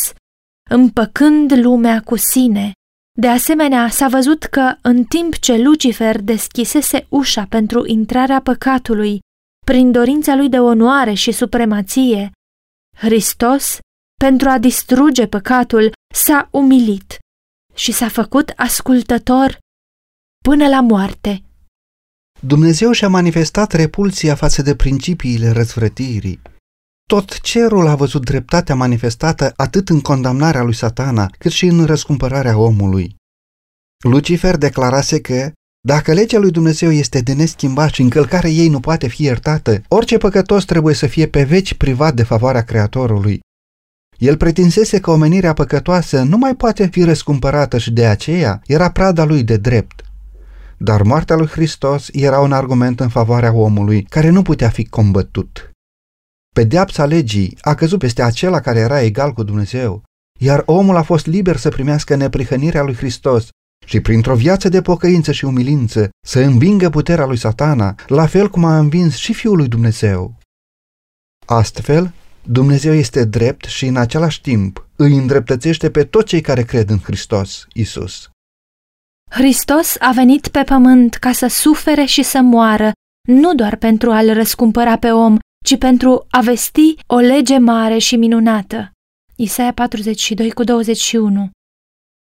împăcând 0.70 1.52
lumea 1.52 2.00
cu 2.00 2.16
sine. 2.16 2.72
De 3.18 3.28
asemenea, 3.28 3.88
s-a 3.88 4.08
văzut 4.08 4.44
că 4.44 4.74
în 4.80 5.04
timp 5.04 5.38
ce 5.38 5.56
Lucifer 5.56 6.20
deschisese 6.20 7.06
ușa 7.08 7.46
pentru 7.48 7.86
intrarea 7.86 8.40
păcatului, 8.40 9.20
prin 9.66 9.92
dorința 9.92 10.34
lui 10.34 10.48
de 10.48 10.58
onoare 10.58 11.14
și 11.14 11.32
supremație, 11.32 12.30
Hristos, 12.96 13.78
pentru 14.20 14.48
a 14.48 14.58
distruge 14.58 15.26
păcatul, 15.26 15.92
s-a 16.14 16.48
umilit 16.50 17.18
și 17.74 17.92
s-a 17.92 18.08
făcut 18.08 18.52
ascultător 18.56 19.58
până 20.44 20.68
la 20.68 20.80
moarte. 20.80 21.42
Dumnezeu 22.44 22.92
și-a 22.92 23.08
manifestat 23.08 23.72
repulsia 23.72 24.34
față 24.34 24.62
de 24.62 24.74
principiile 24.74 25.50
răzvrătirii. 25.50 26.40
Tot 27.08 27.40
cerul 27.40 27.86
a 27.86 27.94
văzut 27.94 28.24
dreptatea 28.24 28.74
manifestată 28.74 29.52
atât 29.56 29.88
în 29.88 30.00
condamnarea 30.00 30.62
lui 30.62 30.74
satana, 30.74 31.30
cât 31.38 31.50
și 31.50 31.66
în 31.66 31.84
răscumpărarea 31.84 32.58
omului. 32.58 33.16
Lucifer 34.04 34.56
declarase 34.56 35.20
că 35.20 35.52
dacă 35.88 36.12
legea 36.12 36.38
lui 36.38 36.50
Dumnezeu 36.50 36.90
este 36.90 37.20
de 37.20 37.32
neschimbat 37.32 37.92
și 37.92 38.02
încălcarea 38.02 38.50
ei 38.50 38.68
nu 38.68 38.80
poate 38.80 39.08
fi 39.08 39.22
iertată, 39.22 39.82
orice 39.88 40.18
păcătos 40.18 40.64
trebuie 40.64 40.94
să 40.94 41.06
fie 41.06 41.26
pe 41.26 41.42
veci 41.44 41.74
privat 41.74 42.14
de 42.14 42.22
favoarea 42.22 42.64
Creatorului. 42.64 43.40
El 44.18 44.36
pretinsese 44.36 45.00
că 45.00 45.10
omenirea 45.10 45.52
păcătoasă 45.52 46.22
nu 46.22 46.36
mai 46.36 46.54
poate 46.54 46.86
fi 46.86 47.04
răscumpărată 47.04 47.78
și 47.78 47.90
de 47.90 48.06
aceea 48.06 48.62
era 48.66 48.90
prada 48.90 49.24
lui 49.24 49.42
de 49.42 49.56
drept. 49.56 50.11
Dar 50.84 51.02
moartea 51.02 51.36
lui 51.36 51.46
Hristos 51.46 52.08
era 52.12 52.40
un 52.40 52.52
argument 52.52 53.00
în 53.00 53.08
favoarea 53.08 53.52
omului 53.52 54.02
care 54.02 54.28
nu 54.28 54.42
putea 54.42 54.68
fi 54.68 54.84
combătut. 54.84 55.70
Pedeapsa 56.54 57.04
legii 57.04 57.58
a 57.60 57.74
căzut 57.74 57.98
peste 57.98 58.22
acela 58.22 58.60
care 58.60 58.78
era 58.78 59.00
egal 59.00 59.32
cu 59.32 59.42
Dumnezeu, 59.42 60.02
iar 60.40 60.62
omul 60.66 60.96
a 60.96 61.02
fost 61.02 61.26
liber 61.26 61.56
să 61.56 61.68
primească 61.68 62.14
neprihănirea 62.14 62.82
lui 62.82 62.94
Hristos 62.94 63.48
și 63.86 64.00
printr-o 64.00 64.34
viață 64.34 64.68
de 64.68 64.82
pocăință 64.82 65.32
și 65.32 65.44
umilință 65.44 66.10
să 66.26 66.40
învingă 66.40 66.90
puterea 66.90 67.26
lui 67.26 67.36
satana, 67.36 67.94
la 68.06 68.26
fel 68.26 68.48
cum 68.48 68.64
a 68.64 68.78
învins 68.78 69.16
și 69.16 69.32
Fiul 69.32 69.56
lui 69.56 69.68
Dumnezeu. 69.68 70.38
Astfel, 71.46 72.12
Dumnezeu 72.42 72.94
este 72.94 73.24
drept 73.24 73.64
și 73.64 73.86
în 73.86 73.96
același 73.96 74.40
timp 74.40 74.88
îi 74.96 75.16
îndreptățește 75.16 75.90
pe 75.90 76.04
toți 76.04 76.26
cei 76.26 76.40
care 76.40 76.62
cred 76.62 76.90
în 76.90 76.98
Hristos, 76.98 77.66
Isus. 77.72 78.31
Hristos 79.34 79.96
a 79.98 80.12
venit 80.12 80.48
pe 80.48 80.62
pământ 80.62 81.14
ca 81.14 81.32
să 81.32 81.46
sufere 81.46 82.04
și 82.04 82.22
să 82.22 82.40
moară, 82.40 82.92
nu 83.28 83.54
doar 83.54 83.76
pentru 83.76 84.10
a-l 84.10 84.32
răscumpăra 84.32 84.98
pe 84.98 85.10
om, 85.10 85.36
ci 85.64 85.78
pentru 85.78 86.26
a 86.30 86.40
vesti 86.40 86.94
o 87.06 87.16
lege 87.16 87.58
mare 87.58 87.98
și 87.98 88.16
minunată. 88.16 88.90
Isaia 89.36 89.72
42 89.72 90.50
cu 90.50 90.62
21 90.64 91.50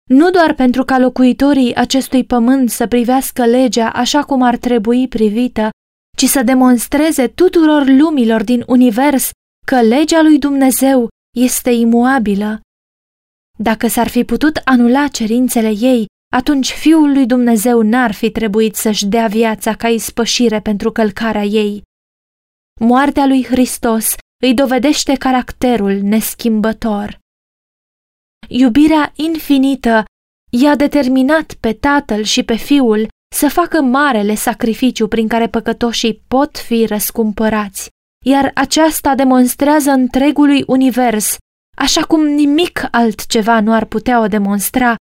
Nu 0.10 0.30
doar 0.30 0.54
pentru 0.54 0.84
ca 0.84 0.98
locuitorii 0.98 1.76
acestui 1.76 2.24
pământ 2.24 2.70
să 2.70 2.88
privească 2.88 3.46
legea 3.46 3.90
așa 3.90 4.24
cum 4.24 4.42
ar 4.42 4.58
trebui 4.58 5.08
privită, 5.08 5.70
ci 6.18 6.26
să 6.26 6.44
demonstreze 6.44 7.28
tuturor 7.28 7.88
lumilor 7.88 8.44
din 8.44 8.64
univers 8.68 9.30
că 9.66 9.82
legea 9.82 10.22
lui 10.22 10.40
Dumnezeu 10.40 11.08
este 11.38 11.70
imuabilă. 11.70 12.62
Dacă 13.60 13.88
s-ar 13.88 14.08
fi 14.08 14.24
putut 14.24 14.62
anula 14.64 15.08
cerințele 15.08 15.70
ei, 15.70 16.06
atunci 16.34 16.72
Fiul 16.72 17.12
lui 17.12 17.26
Dumnezeu 17.26 17.82
n-ar 17.82 18.12
fi 18.12 18.32
trebuit 18.32 18.76
să-și 18.76 19.06
dea 19.06 19.28
viața 19.28 19.76
ca 19.76 19.88
ispășire 19.88 20.60
pentru 20.60 20.92
călcarea 20.92 21.44
ei. 21.44 21.82
Moartea 22.80 23.26
lui 23.26 23.44
Hristos 23.44 24.16
îi 24.44 24.54
dovedește 24.54 25.16
caracterul 25.16 25.94
neschimbător. 26.02 27.20
Iubirea 28.48 29.12
infinită 29.16 30.04
i-a 30.52 30.76
determinat 30.76 31.54
pe 31.54 31.74
Tatăl 31.74 32.24
și 32.24 32.44
pe 32.44 32.56
Fiul 32.56 33.08
să 33.36 33.48
facă 33.48 33.82
marele 33.82 34.36
sacrificiu 34.36 35.08
prin 35.08 35.28
care 35.28 35.48
păcătoșii 35.48 36.24
pot 36.28 36.58
fi 36.58 36.86
răscumpărați 36.86 37.92
iar 38.26 38.52
aceasta 38.54 39.16
demonstrează 39.16 39.92
întregului 39.92 40.64
univers, 40.68 41.38
așa 41.78 42.02
cum 42.02 42.26
nimic 42.26 42.88
altceva 42.92 43.60
nu 43.60 43.74
ar 43.74 43.86
putea 43.86 44.20
o 44.20 44.28
demonstra, 44.28 44.96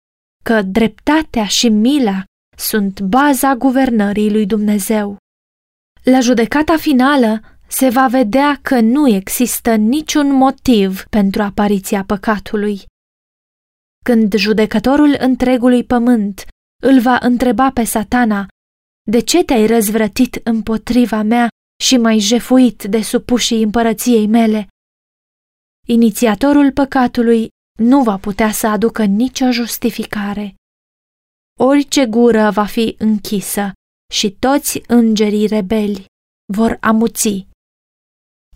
că 0.49 0.63
dreptatea 0.63 1.47
și 1.47 1.69
mila 1.69 2.25
sunt 2.57 3.01
baza 3.01 3.55
guvernării 3.55 4.31
lui 4.31 4.47
Dumnezeu. 4.47 5.17
La 6.03 6.21
judecata 6.21 6.77
finală 6.77 7.41
se 7.67 7.89
va 7.89 8.07
vedea 8.07 8.59
că 8.63 8.81
nu 8.81 9.09
există 9.09 9.75
niciun 9.75 10.33
motiv 10.33 11.05
pentru 11.05 11.43
apariția 11.43 12.05
păcatului. 12.05 12.81
Când 14.05 14.35
judecătorul 14.35 15.17
întregului 15.19 15.85
pământ 15.85 16.47
îl 16.83 17.01
va 17.01 17.19
întreba 17.21 17.71
pe 17.71 17.85
satana, 17.85 18.47
de 19.11 19.21
ce 19.21 19.45
te-ai 19.45 19.67
răzvrătit 19.67 20.41
împotriva 20.45 21.23
mea 21.23 21.49
și 21.83 21.97
mai 21.97 22.19
jefuit 22.19 22.83
de 22.83 23.03
supușii 23.03 23.63
împărăției 23.63 24.27
mele? 24.27 24.67
Inițiatorul 25.87 26.73
păcatului 26.73 27.49
nu 27.79 28.03
va 28.03 28.17
putea 28.17 28.53
să 28.53 28.67
aducă 28.67 29.05
nicio 29.05 29.51
justificare. 29.51 30.55
Orice 31.61 32.07
gură 32.07 32.51
va 32.51 32.65
fi 32.65 32.95
închisă 32.99 33.73
și 34.13 34.31
toți 34.31 34.83
îngerii 34.87 35.47
rebeli 35.47 36.05
vor 36.53 36.77
amuți. 36.81 37.47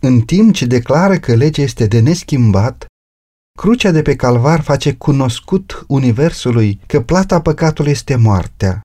În 0.00 0.20
timp 0.20 0.54
ce 0.54 0.66
declară 0.66 1.18
că 1.18 1.34
legea 1.34 1.62
este 1.62 1.86
de 1.86 2.00
neschimbat, 2.00 2.86
crucea 3.58 3.90
de 3.90 4.02
pe 4.02 4.16
calvar 4.16 4.60
face 4.60 4.94
cunoscut 4.94 5.84
universului 5.88 6.80
că 6.86 7.00
plata 7.02 7.40
păcatului 7.40 7.90
este 7.90 8.16
moartea. 8.16 8.80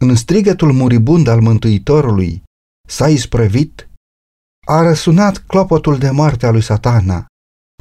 În 0.00 0.14
strigătul 0.14 0.72
muribund 0.72 1.26
al 1.26 1.40
Mântuitorului, 1.40 2.42
s-a 2.88 3.08
isprăvit, 3.08 3.88
a 4.66 4.82
răsunat 4.82 5.38
clopotul 5.38 5.98
de 5.98 6.10
moarte 6.10 6.46
a 6.46 6.50
lui 6.50 6.62
satana. 6.62 7.26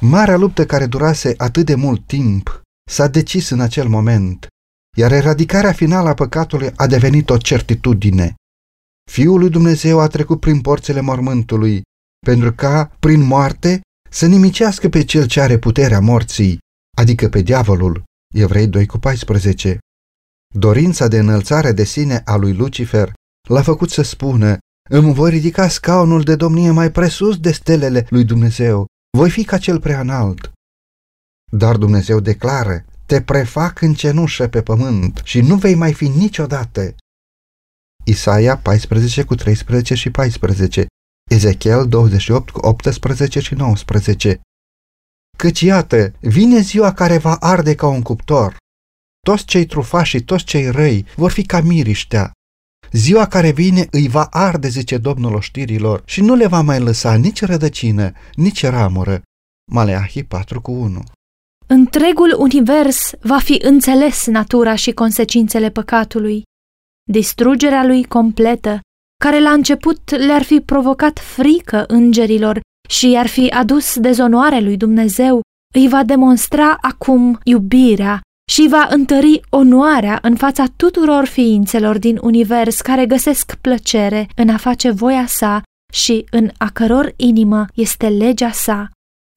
Marea 0.01 0.38
luptă 0.38 0.65
care 0.65 0.86
durase 0.86 1.33
atât 1.38 1.65
de 1.65 1.75
mult 1.75 2.07
timp 2.07 2.62
s-a 2.89 3.07
decis 3.07 3.49
în 3.49 3.60
acel 3.60 3.88
moment, 3.88 4.47
iar 4.97 5.12
eradicarea 5.12 5.71
finală 5.71 6.10
a 6.10 6.13
păcatului 6.13 6.71
a 6.75 6.88
devenit 6.88 7.29
o 7.29 7.38
certitudine. 7.38 8.36
Fiul 9.12 9.39
lui 9.39 9.49
Dumnezeu 9.49 9.99
a 9.99 10.07
trecut 10.07 10.39
prin 10.39 10.62
porțile 10.62 11.01
mormântului, 11.01 11.81
pentru 12.25 12.53
ca, 12.53 12.91
prin 12.99 13.21
moarte, 13.21 13.81
să 14.10 14.25
nimicească 14.25 14.89
pe 14.89 15.03
cel 15.03 15.27
ce 15.27 15.41
are 15.41 15.57
puterea 15.57 15.99
morții, 15.99 16.57
adică 16.97 17.29
pe 17.29 17.41
diavolul. 17.41 18.03
Evrei 18.36 18.67
2 18.67 18.86
cu 18.86 18.97
14. 18.97 19.77
Dorința 20.55 21.07
de 21.07 21.19
înălțare 21.19 21.71
de 21.71 21.83
sine 21.83 22.21
a 22.25 22.36
lui 22.36 22.53
Lucifer 22.53 23.13
l-a 23.49 23.62
făcut 23.62 23.89
să 23.89 24.01
spună, 24.01 24.57
îmi 24.89 25.13
voi 25.13 25.29
ridica 25.29 25.67
scaunul 25.67 26.21
de 26.21 26.36
domnie 26.36 26.71
mai 26.71 26.91
presus 26.91 27.38
de 27.38 27.51
stelele 27.51 28.07
lui 28.10 28.23
Dumnezeu, 28.23 28.86
voi 29.17 29.30
fi 29.30 29.43
ca 29.43 29.58
cel 29.58 29.80
prea 29.80 29.99
înalt. 29.99 30.51
Dar 31.51 31.75
Dumnezeu 31.77 32.19
declară, 32.19 32.86
te 33.06 33.21
prefac 33.21 33.82
în 33.82 33.93
cenușă 33.93 34.47
pe 34.47 34.62
pământ 34.62 35.21
și 35.23 35.41
nu 35.41 35.56
vei 35.56 35.75
mai 35.75 35.93
fi 35.93 36.08
niciodată. 36.08 36.95
Isaia 38.06 38.58
14 38.58 39.23
cu 39.23 39.36
13 39.36 39.93
și 39.93 40.10
14, 40.12 40.86
Ezechiel 41.30 41.88
28 41.88 42.49
cu 42.49 42.65
18 42.65 43.39
și 43.39 43.53
19. 43.53 44.39
Căci 45.38 45.62
iată, 45.62 46.13
vine 46.19 46.60
ziua 46.60 46.93
care 46.93 47.17
va 47.17 47.36
arde 47.36 47.75
ca 47.75 47.88
un 47.88 48.01
cuptor. 48.01 48.58
Toți 49.25 49.45
cei 49.45 49.65
trufași 49.65 50.10
și 50.10 50.23
toți 50.23 50.43
cei 50.43 50.69
răi 50.69 51.06
vor 51.15 51.32
fi 51.32 51.43
ca 51.45 51.62
miriștea. 51.62 52.32
Ziua 52.91 53.26
care 53.26 53.52
vine 53.52 53.88
îi 53.91 54.08
va 54.08 54.28
arde, 54.32 54.67
zice 54.67 54.97
Domnul 54.97 55.34
oștirilor, 55.34 56.02
și 56.06 56.21
nu 56.21 56.36
le 56.36 56.47
va 56.47 56.62
mai 56.62 56.80
lăsa 56.80 57.15
nici 57.15 57.41
rădăcină, 57.41 58.12
nici 58.36 58.65
ramură. 58.65 59.21
Maleahi 59.71 60.23
4 60.23 60.62
cu 60.62 60.71
1 60.71 61.04
Întregul 61.67 62.36
univers 62.38 63.12
va 63.21 63.38
fi 63.38 63.60
înțeles 63.63 64.26
natura 64.26 64.76
și 64.76 64.91
consecințele 64.91 65.69
păcatului. 65.69 66.43
Distrugerea 67.12 67.86
lui 67.86 68.04
completă, 68.04 68.80
care 69.23 69.39
la 69.39 69.52
început 69.52 70.10
le-ar 70.10 70.43
fi 70.43 70.60
provocat 70.60 71.19
frică 71.19 71.84
îngerilor 71.88 72.60
și 72.89 73.10
i-ar 73.10 73.28
fi 73.28 73.50
adus 73.50 74.00
dezonoare 74.00 74.60
lui 74.60 74.78
Dumnezeu, 74.78 75.41
îi 75.76 75.88
va 75.88 76.04
demonstra 76.04 76.78
acum 76.82 77.39
iubirea 77.43 78.21
și 78.51 78.67
va 78.69 78.88
întări 78.89 79.41
onoarea 79.49 80.19
în 80.21 80.36
fața 80.36 80.65
tuturor 80.75 81.25
ființelor 81.25 81.97
din 81.97 82.17
univers 82.21 82.81
care 82.81 83.05
găsesc 83.05 83.55
plăcere 83.55 84.27
în 84.36 84.49
a 84.49 84.57
face 84.57 84.91
voia 84.91 85.25
sa 85.27 85.62
și 85.93 86.25
în 86.31 86.51
a 86.57 86.69
căror 86.69 87.13
inimă 87.15 87.65
este 87.73 88.07
legea 88.07 88.51
sa. 88.51 88.89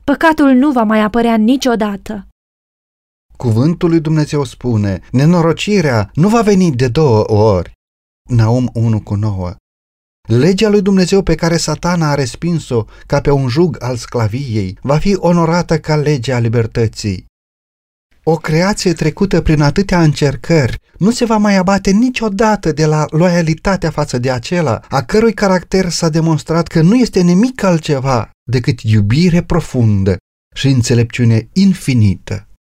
Păcatul 0.04 0.50
nu 0.52 0.70
va 0.70 0.82
mai 0.82 1.00
apărea 1.00 1.36
niciodată. 1.36 2.26
Cuvântul 3.36 3.88
lui 3.88 4.00
Dumnezeu 4.00 4.44
spune, 4.44 5.00
nenorocirea 5.10 6.10
nu 6.14 6.28
va 6.28 6.42
veni 6.42 6.70
de 6.72 6.88
două 6.88 7.30
ori. 7.30 7.72
Naum 8.30 8.70
1 8.74 9.00
cu 9.00 9.14
9. 9.14 9.54
Legea 10.28 10.68
lui 10.68 10.82
Dumnezeu 10.82 11.22
pe 11.22 11.34
care 11.34 11.56
satana 11.56 12.10
a 12.10 12.14
respins-o 12.14 12.84
ca 13.06 13.20
pe 13.20 13.30
un 13.30 13.48
jug 13.48 13.76
al 13.78 13.96
sclaviei 13.96 14.78
va 14.82 14.98
fi 14.98 15.16
onorată 15.18 15.78
ca 15.78 15.96
legea 15.96 16.38
libertății. 16.38 17.28
O 18.22 18.36
creație 18.36 18.92
trecută 18.92 19.40
prin 19.40 19.60
atâtea 19.60 20.02
încercări 20.02 20.78
nu 20.98 21.10
se 21.10 21.24
va 21.24 21.36
mai 21.36 21.56
abate 21.56 21.90
niciodată 21.90 22.72
de 22.72 22.86
la 22.86 23.06
loialitatea 23.10 23.90
față 23.90 24.18
de 24.18 24.30
acela, 24.30 24.80
a 24.88 25.02
cărui 25.02 25.32
caracter 25.32 25.88
s-a 25.88 26.08
demonstrat 26.08 26.66
că 26.66 26.80
nu 26.80 26.94
este 26.94 27.20
nimic 27.20 27.62
altceva 27.62 28.30
decât 28.42 28.80
iubire 28.80 29.42
profundă 29.42 30.16
și 30.54 30.68
înțelepciune 30.68 31.48
infinită. 31.52 32.49